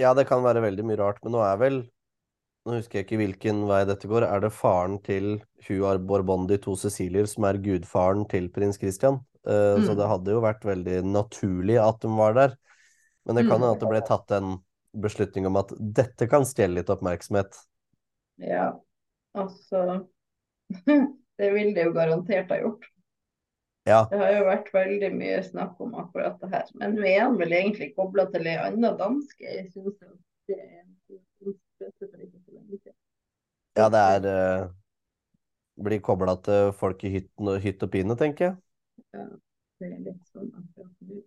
Ja, 0.00 0.12
det 0.16 0.26
kan 0.28 0.44
være 0.44 0.64
veldig 0.64 0.84
mye 0.88 0.98
rart, 1.00 1.20
men 1.24 1.36
nå 1.36 1.44
er 1.44 1.60
vel 1.60 1.84
Nå 2.66 2.80
husker 2.80 2.98
jeg 2.98 3.06
ikke 3.06 3.18
hvilken 3.20 3.60
vei 3.68 3.84
dette 3.86 4.08
går. 4.10 4.24
Er 4.26 4.40
det 4.42 4.48
faren 4.50 4.96
til 5.06 5.36
Huar 5.68 6.00
Borbondi 6.02 6.56
to 6.58 6.72
Cecilier 6.74 7.28
som 7.30 7.44
er 7.46 7.60
gudfaren 7.62 8.24
til 8.26 8.48
prins 8.50 8.74
Christian? 8.80 9.20
Uh, 9.46 9.78
mm. 9.78 9.84
Så 9.86 9.94
det 9.94 10.08
hadde 10.10 10.34
jo 10.34 10.40
vært 10.42 10.66
veldig 10.66 10.96
naturlig 11.06 11.76
at 11.78 12.00
de 12.02 12.10
var 12.10 12.34
der. 12.34 12.56
Men 13.26 13.38
det 13.38 13.46
kan 13.46 13.56
hende 13.58 13.72
mm. 13.72 13.76
at 13.76 13.82
det 13.82 13.90
ble 13.90 14.02
tatt 14.06 14.34
en 14.36 14.58
beslutning 14.96 15.46
om 15.48 15.58
at 15.60 15.72
dette 15.76 16.28
kan 16.30 16.46
stjele 16.46 16.80
litt 16.80 16.90
oppmerksomhet. 16.92 17.58
Ja, 18.42 18.68
altså 19.36 20.06
Det 21.36 21.48
vil 21.52 21.74
det 21.76 21.84
jo 21.84 21.92
garantert 21.92 22.48
ha 22.48 22.56
gjort. 22.62 22.86
Ja. 23.86 24.06
Det 24.10 24.18
har 24.18 24.32
jo 24.34 24.46
vært 24.48 24.70
veldig 24.74 25.10
mye 25.14 25.42
snakk 25.46 25.82
om 25.84 25.92
akkurat 26.00 26.40
det 26.40 26.48
her. 26.50 26.70
Men 26.80 26.96
nå 26.96 27.04
er 27.06 27.28
vel 27.38 27.52
egentlig 27.54 27.92
kobla 27.98 28.24
til 28.32 28.48
ei 28.48 28.56
anna 28.58 28.94
danske. 28.98 29.44
Jeg 29.44 29.68
synes 29.74 30.00
det 30.48 30.56
er 30.58 30.86
Ja, 33.76 33.90
det 33.92 34.00
er 34.00 34.26
uh, 34.26 34.70
Blir 35.84 36.00
kobla 36.00 36.38
til 36.40 36.72
folk 36.72 37.04
i 37.04 37.12
hytt, 37.18 37.30
hytt 37.62 37.82
og 37.84 37.92
pine, 37.92 38.16
tenker 38.16 38.46
jeg. 38.46 38.56
Ja, 39.12 39.26
det 39.82 39.90
er 39.92 39.98
litt 40.08 40.32
sånn 40.32 40.48
akkurat 40.56 40.94
nå. 41.04 41.20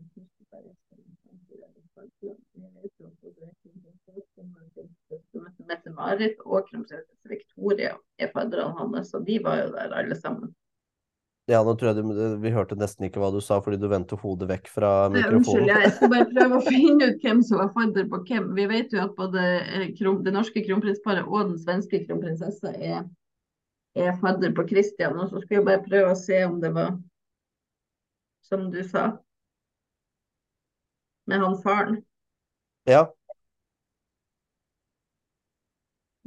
Mette-Marit 5.69 6.39
og 6.45 6.65
kronprinsesse 6.67 7.29
Victoria 7.29 7.93
er 8.19 8.31
fadderne 8.33 8.73
hans, 8.79 9.13
og 9.15 9.27
de 9.27 9.37
var 9.43 9.61
jo 9.63 9.69
der 9.75 9.93
alle 10.01 10.17
sammen. 10.19 10.51
Ja, 11.49 11.63
nå 11.65 11.73
tror 11.79 11.89
jeg 11.89 12.03
du, 12.05 12.35
Vi 12.43 12.51
hørte 12.53 12.77
nesten 12.77 13.07
ikke 13.07 13.21
hva 13.23 13.31
du 13.33 13.39
sa, 13.41 13.57
fordi 13.65 13.79
du 13.81 13.87
vendte 13.89 14.17
hodet 14.21 14.49
vekk 14.51 14.67
fra 14.69 14.91
mikrofonen. 15.09 15.39
Unnskyld, 15.39 15.71
jeg 15.71 15.93
skal 15.95 16.11
bare 16.13 16.27
prøve 16.29 16.59
å 16.59 16.65
finne 16.67 17.07
ut 17.09 17.23
hvem 17.25 17.39
som 17.45 17.61
var 17.63 17.71
fadder 17.77 18.09
på 18.11 18.19
hvem. 18.27 18.51
Vi 18.57 18.67
vet 18.69 18.93
jo 18.93 19.01
at 19.01 19.15
både 19.17 19.45
eh, 19.63 19.87
det 20.27 20.33
norske 20.35 20.61
kronprinsparet 20.67 21.25
og 21.25 21.39
den 21.47 21.57
svenske 21.61 22.03
kronprinsessa 22.03 22.75
er, 22.75 23.07
er 23.97 24.19
fadder 24.21 24.53
på 24.53 24.67
Christian. 24.69 25.17
Og 25.17 25.31
så 25.31 25.41
skal 25.41 25.57
jeg 25.57 25.65
bare 25.71 25.85
prøve 25.87 26.13
å 26.13 26.19
se 26.19 26.43
om 26.45 26.59
det 26.61 26.73
var 26.75 26.99
som 28.49 28.69
du 28.73 28.83
sa, 28.85 29.07
med 31.29 31.41
han 31.41 31.57
faren. 31.61 31.99
Ja. 32.89 33.05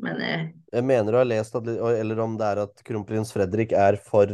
Men 0.03 0.19
jeg 0.23 0.49
Jeg 0.73 0.85
mener 0.89 1.13
du 1.13 1.19
har 1.19 1.29
lest 1.29 1.55
at, 1.59 1.67
eller 1.69 2.21
om 2.25 2.39
det 2.39 2.47
er 2.49 2.63
at 2.65 2.83
kronprins 2.87 3.35
Fredrik 3.35 3.75
er 3.77 3.99
for 4.01 4.33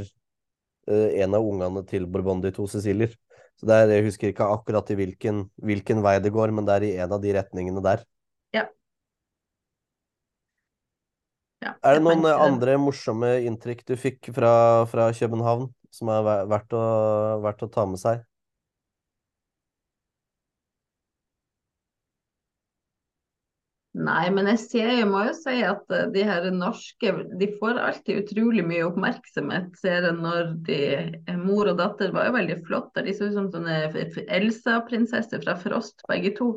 Eh, 0.89 1.21
en 1.23 1.35
av 1.37 1.45
ungene 1.45 1.83
til 1.89 2.07
Bourbon 2.09 2.41
de 2.41 2.53
to 2.55 2.67
Cecilier. 2.71 3.13
Så 3.59 3.67
der, 3.67 3.91
Jeg 3.91 4.05
husker 4.07 4.31
ikke 4.31 4.47
akkurat 4.47 4.91
i 4.91 4.97
hvilken, 4.97 5.49
hvilken, 5.57 6.03
vei 6.03 6.19
det 6.23 6.33
går, 6.33 6.53
men 6.55 6.65
det 6.65 6.75
er 6.75 6.85
i 6.87 6.97
en 7.03 7.13
av 7.13 7.21
de 7.21 7.33
retningene 7.35 7.83
der. 7.83 8.05
Ja. 8.55 8.65
ja 11.61 11.75
er 11.83 11.99
det 11.99 12.05
noen 12.07 12.23
tenker... 12.23 12.45
andre 12.47 12.79
morsomme 12.79 13.33
inntrykk 13.51 13.85
du 13.85 13.97
fikk 13.99 14.31
fra, 14.33 14.87
fra 14.89 15.11
København 15.13 15.69
som 15.91 16.13
er 16.15 16.47
verdt 16.49 16.73
å, 16.77 16.85
verdt 17.43 17.67
å 17.67 17.73
ta 17.75 17.85
med 17.91 18.01
seg? 18.01 18.23
Nei, 23.99 24.29
men 24.31 24.47
jeg 24.53 24.59
ser, 24.63 24.91
jeg 25.01 25.07
må 25.11 25.25
jo 25.27 25.33
si 25.35 25.57
at 25.67 25.89
eh, 25.95 26.05
de 26.15 26.23
her 26.27 26.45
norske 26.55 27.11
de 27.41 27.49
får 27.59 27.81
alltid 27.83 28.21
utrolig 28.23 28.63
mye 28.67 28.85
oppmerksomhet. 28.87 29.73
Ser 29.81 30.07
jeg 30.07 30.19
når 30.21 30.53
de, 30.69 30.77
eh, 31.27 31.39
Mor 31.41 31.71
og 31.73 31.81
datter 31.81 32.13
var 32.15 32.29
jo 32.29 32.37
veldig 32.37 32.59
flotte. 32.69 33.03
De 33.03 33.15
så 33.17 33.27
ut 33.27 33.35
som 33.35 33.49
sånne 33.51 33.81
Elsa-prinsesser 34.37 35.43
fra 35.43 35.57
Frost, 35.59 36.05
begge 36.11 36.31
to. 36.39 36.53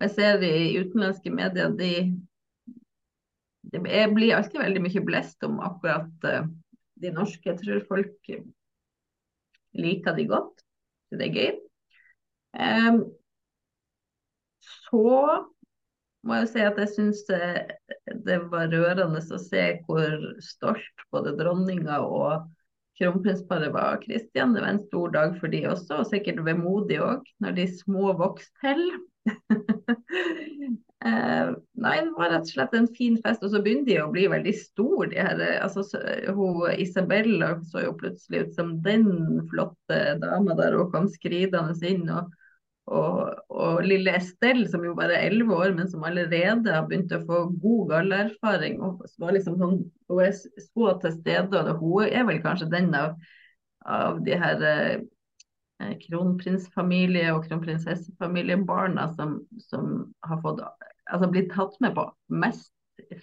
Jeg 0.00 0.14
ser 0.14 0.44
i 0.46 0.78
utenlandske 0.78 1.32
medier 1.34 1.74
de, 1.76 1.90
de 3.72 3.82
blir 3.82 4.36
alltid 4.36 4.60
veldig 4.62 4.84
mye 4.86 5.02
blest 5.04 5.44
om 5.48 5.58
akkurat 5.64 6.26
uh, 6.28 6.48
de 7.02 7.12
norske. 7.12 7.44
Jeg 7.48 7.60
tror 7.60 7.84
folk 7.88 8.32
liker 9.76 10.16
de 10.16 10.26
godt. 10.28 10.64
Det 11.12 11.28
er 11.28 11.36
gøy. 11.40 11.60
Um, 12.56 13.02
så 14.60 15.08
må 16.26 16.40
jeg 16.40 16.50
si 16.50 16.62
at 16.66 16.78
jeg 16.82 16.92
syns 16.92 17.22
det 18.26 18.38
var 18.50 18.70
rørende 18.72 19.22
å 19.22 19.40
se 19.40 19.64
hvor 19.86 20.28
stolt 20.44 21.06
både 21.14 21.34
dronninga 21.38 22.00
og 22.02 22.46
kronprinsparet 22.98 23.72
var 23.74 23.96
av 23.96 24.00
Kristian. 24.04 24.54
Det 24.54 24.62
var 24.64 24.72
en 24.72 24.86
stor 24.86 25.12
dag 25.14 25.36
for 25.40 25.52
de 25.52 25.66
også, 25.68 26.00
og 26.00 26.08
sikkert 26.10 26.40
vemodig 26.46 27.00
òg, 27.04 27.26
når 27.44 27.58
de 27.58 27.66
små 27.76 28.14
vokste 28.16 28.56
til. 28.64 28.82
eh, 31.04 31.50
nei, 31.84 31.96
det 32.06 32.14
var 32.16 32.32
rett 32.32 32.46
og 32.46 32.52
slett 32.54 32.76
en 32.78 32.88
fin 32.96 33.18
fest. 33.24 33.44
Og 33.44 33.52
så 33.52 33.60
begynner 33.64 33.88
de 33.90 34.00
å 34.00 34.08
bli 34.14 34.24
veldig 34.32 34.54
store, 34.62 35.12
her. 35.12 35.44
Altså, 35.60 35.84
Isabella 36.80 37.52
så 37.68 37.84
jo 37.84 37.98
plutselig 38.00 38.46
ut 38.46 38.56
som 38.56 38.74
den 38.86 39.06
flotte 39.52 40.00
dama 40.22 40.56
der 40.58 40.78
hun 40.78 40.92
kom 40.94 41.10
skridende 41.12 41.76
inn. 41.84 42.08
og 42.08 42.32
og, 42.86 43.32
og, 43.50 43.80
lille 43.82 44.12
Estelle, 44.14 44.68
som 44.70 44.84
jo 44.86 44.92
bare 44.94 45.16
er 45.16 45.30
elleve 45.30 45.56
år, 45.56 45.72
men 45.74 45.88
som 45.90 46.04
allerede 46.06 46.70
har 46.70 46.86
begynt 46.86 47.14
å 47.16 47.24
få 47.26 47.40
god 47.62 47.88
gallerfaring. 47.90 48.78
Og 48.84 49.02
var 49.18 49.34
liksom 49.34 49.56
sånn, 49.58 49.80
hun 50.06 50.22
er 50.22 50.36
så 50.36 50.92
til 51.02 51.16
stede, 51.16 51.62
og 51.62 51.82
hun 51.82 52.06
er 52.06 52.28
vel 52.28 52.38
kanskje 52.44 52.70
den 52.70 52.92
av, 52.94 53.16
av 53.90 54.20
de 54.26 54.38
her 54.38 54.62
eh, 54.70 55.96
kronprinsfamilie- 56.04 57.34
og 57.34 57.48
kronprinsessefamiliebarna 57.48 59.08
som, 59.18 59.40
som 59.66 60.06
har 60.22 60.42
fått, 60.46 60.62
altså 61.10 61.30
blitt 61.34 61.50
tatt 61.56 61.74
med 61.82 61.96
på 61.98 62.06
mest 62.30 62.70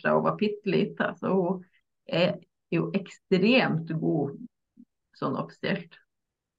fra 0.01 0.17
hun 0.17 0.27
var 0.27 0.39
bitte 0.41 0.69
lita. 0.75 1.13
Så 1.21 1.31
hun 1.31 1.63
er 2.11 2.35
jo 2.73 2.89
ekstremt 2.99 3.95
god 4.01 4.35
sånn 5.15 5.39
offisielt. 5.39 5.95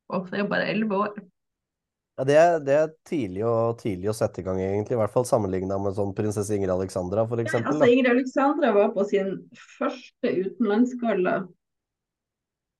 Og 0.09 0.29
så 0.29 0.39
er 0.39 0.47
hun 0.47 0.53
bare 0.57 0.73
elleve 0.73 1.05
år. 1.05 1.25
Ja, 2.15 2.25
det 2.29 2.35
er, 2.39 2.53
det 2.63 2.75
er 2.79 2.91
tidlig, 3.09 3.43
og, 3.49 3.81
tidlig, 3.81 4.07
å 4.13 4.15
sette 4.15 4.39
i 4.39 4.45
gang, 4.47 4.61
egentlig. 4.63 4.95
I 4.95 5.01
hvert 5.01 5.15
fall 5.15 5.27
sammenligna 5.27 5.81
med 5.83 5.97
sånn 5.97 6.13
prinsesse 6.15 6.55
Ingrid 6.55 6.71
Alexandra, 6.71 7.25
f.eks. 7.27 7.57
Ja, 7.57 7.63
altså, 7.73 7.89
Ingrid 7.91 8.11
Alexandra 8.13 8.71
var 8.77 8.93
på 8.95 9.07
sin 9.11 9.33
første 9.81 10.31
utenlandsgalla 10.31 11.41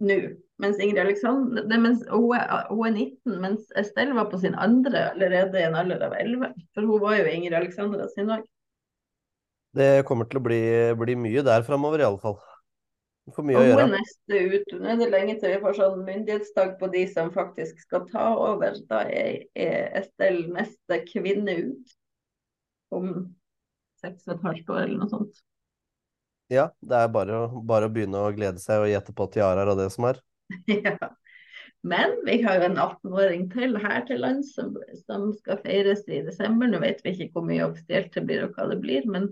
nå. 0.07 0.19
Mens 0.63 0.79
Ingrid 0.79 1.03
Alexandra, 1.03 1.65
det, 1.67 1.79
mens, 1.83 2.05
hun, 2.13 2.29
er, 2.39 2.69
hun, 2.71 2.85
er, 2.87 2.95
19, 2.95 3.41
mens 3.43 3.75
Estelle 3.81 4.15
var 4.15 4.29
på 4.31 4.39
sin 4.39 4.55
andre 4.55 5.09
allerede 5.11 5.59
i 5.59 5.67
en 5.67 5.75
alder 5.81 6.05
av 6.07 6.15
11. 6.15 6.53
For 6.77 6.87
hun 6.87 7.03
var 7.03 7.19
jo 7.19 7.27
Ingrid 7.33 7.59
Alexandra 7.59 8.07
sin 8.13 8.31
òg. 8.31 8.47
Det 9.75 10.05
kommer 10.07 10.31
til 10.31 10.39
å 10.39 10.45
bli, 10.45 10.63
bli 11.01 11.17
mye 11.19 11.43
der 11.43 11.67
framover, 11.67 12.05
iallfall. 12.05 12.39
For 13.33 13.47
mye 13.47 13.57
å 13.57 13.65
gjøre. 13.65 13.87
Er 13.87 13.93
neste 13.95 14.41
ut. 14.53 14.75
Nå 14.77 14.91
er 14.93 14.99
det 15.01 15.09
lenge 15.09 15.39
til 15.41 15.55
vi 15.55 15.63
får 15.63 15.79
sånn 15.79 16.03
myndighetsdag 16.05 16.75
på 16.81 16.91
de 16.93 17.07
som 17.09 17.31
faktisk 17.33 17.81
skal 17.87 18.05
ta 18.11 18.27
over. 18.37 18.77
Da 18.91 19.01
er, 19.09 19.47
er 19.57 19.89
Estelle 20.03 20.45
neste 20.53 21.01
kvinne 21.09 21.57
ut 21.71 21.97
om 22.93 23.11
seks 24.05 24.29
og 24.29 24.37
et 24.37 24.47
halvt 24.51 24.73
år 24.75 24.83
eller 24.85 25.01
noe 25.01 25.13
sånt. 25.13 25.43
Ja, 26.53 26.69
det 26.85 27.01
er 27.01 27.13
bare, 27.13 27.47
bare 27.65 27.89
å 27.89 27.93
begynne 27.93 28.21
å 28.21 28.33
glede 28.37 28.61
seg 28.61 28.85
og 28.85 28.91
gjette 28.93 29.15
på 29.17 29.27
tiaraer 29.33 29.73
og 29.73 29.81
det 29.81 29.89
som 29.95 30.11
er. 30.11 30.21
ja. 30.69 30.99
Men 31.85 32.15
vi 32.25 32.39
har 32.45 32.61
jo 32.61 32.69
en 32.69 32.79
18-åring 32.81 33.49
til 33.53 33.77
her 33.81 34.05
til 34.09 34.23
lands 34.25 34.55
som, 34.57 34.73
som, 35.05 35.31
skal 35.37 35.61
feires 35.65 36.05
i 36.09 36.23
desember. 36.25 36.71
Nå 36.71 36.81
vet 36.85 37.03
vi 37.05 37.13
ikke 37.13 37.39
hvor 37.39 37.49
mye 37.49 37.67
offisielt 37.67 38.13
det 38.15 38.25
blir 38.29 38.45
og 38.47 38.57
hva 38.57 38.69
det 38.71 38.79
blir, 38.85 39.05
men 39.09 39.29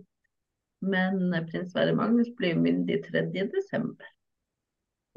men 0.82 1.30
prins 1.48 1.70
Sverre 1.72 1.94
Magnus 1.96 2.32
blir 2.36 2.58
myndig 2.58 3.00
3.12. 3.06 3.94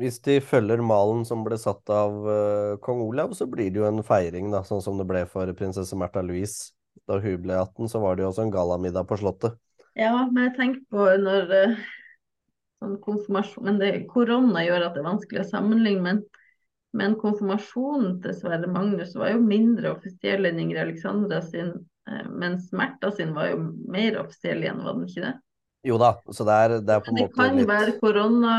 Hvis 0.01 0.17
de 0.28 0.41
følger 0.43 0.82
malen 0.84 1.23
som 1.28 1.45
ble 1.45 1.56
satt 1.60 1.88
av 1.93 2.15
uh, 2.28 2.78
kong 2.84 2.99
Olav, 3.06 3.32
så 3.38 3.47
blir 3.47 3.69
det 3.71 3.80
jo 3.80 3.88
en 3.88 4.04
feiring, 4.04 4.49
da, 4.51 4.60
sånn 4.67 4.84
som 4.84 4.97
det 4.99 5.08
ble 5.08 5.21
for 5.32 5.51
prinsesse 5.56 5.95
Märtha 5.95 6.23
Louise. 6.25 6.73
Da 7.08 7.19
hun 7.21 7.43
ble 7.43 7.56
18, 7.56 7.88
så 7.91 8.01
var 8.04 8.15
det 8.15 8.25
jo 8.25 8.32
også 8.32 8.43
en 8.45 8.51
gallamiddag 8.51 9.08
på 9.08 9.17
Slottet. 9.21 9.56
Ja, 9.95 10.12
men 10.28 10.49
jeg 10.49 10.56
tenker 10.58 10.82
på 10.91 11.06
når 11.23 11.54
uh, 11.54 11.86
sånn 12.84 12.97
konfirmasjon 13.04 13.69
Men 13.69 13.80
det, 13.80 13.91
korona 14.12 14.65
gjør 14.65 14.89
at 14.89 14.97
det 14.97 15.04
er 15.04 15.08
vanskelig 15.08 15.43
å 15.45 15.47
sammenligne. 15.54 16.04
Men, 16.04 16.21
men 16.95 17.15
konfirmasjonen 17.21 18.19
til 18.23 18.36
Sverre 18.36 18.67
Magnus 18.71 19.15
var 19.15 19.32
jo 19.32 19.43
mindre 19.43 19.95
offisiell 19.95 20.47
enn 20.49 20.60
Ingrid 20.60 20.84
Alexandra 20.84 21.39
sin. 21.45 21.71
Uh, 22.10 22.25
mens 22.36 22.67
Märtha 22.75 23.15
sin 23.15 23.32
var 23.38 23.54
jo 23.54 23.63
mer 23.88 24.19
offisiell 24.25 24.60
igjen, 24.65 24.84
var 24.84 24.99
den 24.99 25.08
ikke 25.08 25.30
det? 25.30 25.36
Jo 25.86 25.98
da, 26.02 26.12
så 26.34 26.45
det 26.48 26.54
er, 26.65 26.76
det 26.82 26.93
er 26.95 27.02
på 27.06 27.12
en 27.12 27.19
måte 27.19 27.26
litt 27.28 27.36
Det 27.36 27.41
kan 27.41 27.60
være 27.69 27.91
korona, 28.02 28.56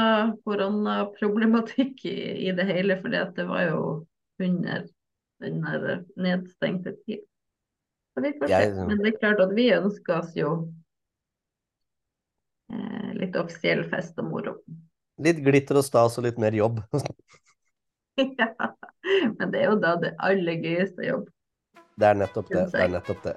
koronaproblematikk 0.47 2.05
i, 2.07 2.19
i, 2.47 2.53
det 2.55 2.67
hele, 2.69 2.99
for 3.03 3.11
det 3.11 3.47
var 3.49 3.65
jo 3.67 3.81
under 4.47 4.85
den 5.43 5.59
nedstengte 6.23 6.95
tid. 7.03 7.25
Så 8.15 8.23
vi 8.25 8.33
får 8.39 8.53
se. 8.53 8.87
Men 8.89 9.03
det 9.03 9.11
er 9.11 9.19
klart 9.19 9.43
at 9.43 9.55
vi 9.59 9.67
ønsker 9.75 10.21
oss 10.21 10.37
jo 10.39 10.53
eh, 12.73 13.11
litt 13.19 13.37
offisiell 13.37 13.83
fest 13.91 14.23
og 14.23 14.31
moro. 14.31 14.57
Litt 15.21 15.43
glitter 15.43 15.81
og 15.81 15.85
stas 15.85 16.17
og 16.21 16.29
litt 16.29 16.39
mer 16.41 16.55
jobb. 16.57 16.79
ja, 18.39 18.77
men 19.39 19.51
det 19.51 19.61
er 19.61 19.71
jo 19.71 19.79
da 19.81 19.97
det 20.01 20.15
aller 20.25 20.63
gøyeste 20.63 21.05
jobb. 21.05 21.27
Det 21.97 22.07
er 22.11 22.21
nettopp 22.21 22.53
det. 22.53 22.69
det, 22.73 22.85
er 22.85 22.93
nettopp 22.93 23.25
det. 23.25 23.35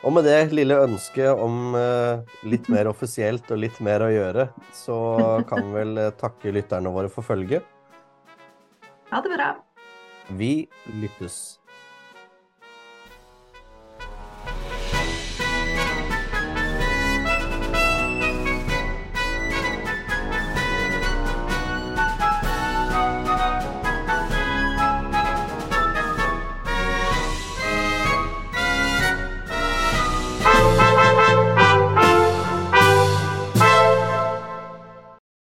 Og 0.00 0.14
med 0.16 0.24
det 0.24 0.54
lille 0.56 0.78
ønsket 0.80 1.28
om 1.28 1.74
uh, 1.76 2.24
litt 2.48 2.70
mer 2.72 2.88
offisielt 2.88 3.50
og 3.52 3.60
litt 3.60 3.76
mer 3.84 4.00
å 4.00 4.08
gjøre, 4.08 4.46
så 4.72 4.96
kan 5.50 5.66
vi 5.66 5.76
vel 5.76 6.00
uh, 6.00 6.08
takke 6.16 6.54
lytterne 6.56 6.92
våre 6.94 7.12
for 7.12 7.26
følget. 7.26 7.66
Ha 9.10 9.20
det 9.20 9.34
bra. 9.34 9.50
Vi 10.40 10.54
lyttes. 11.02 11.59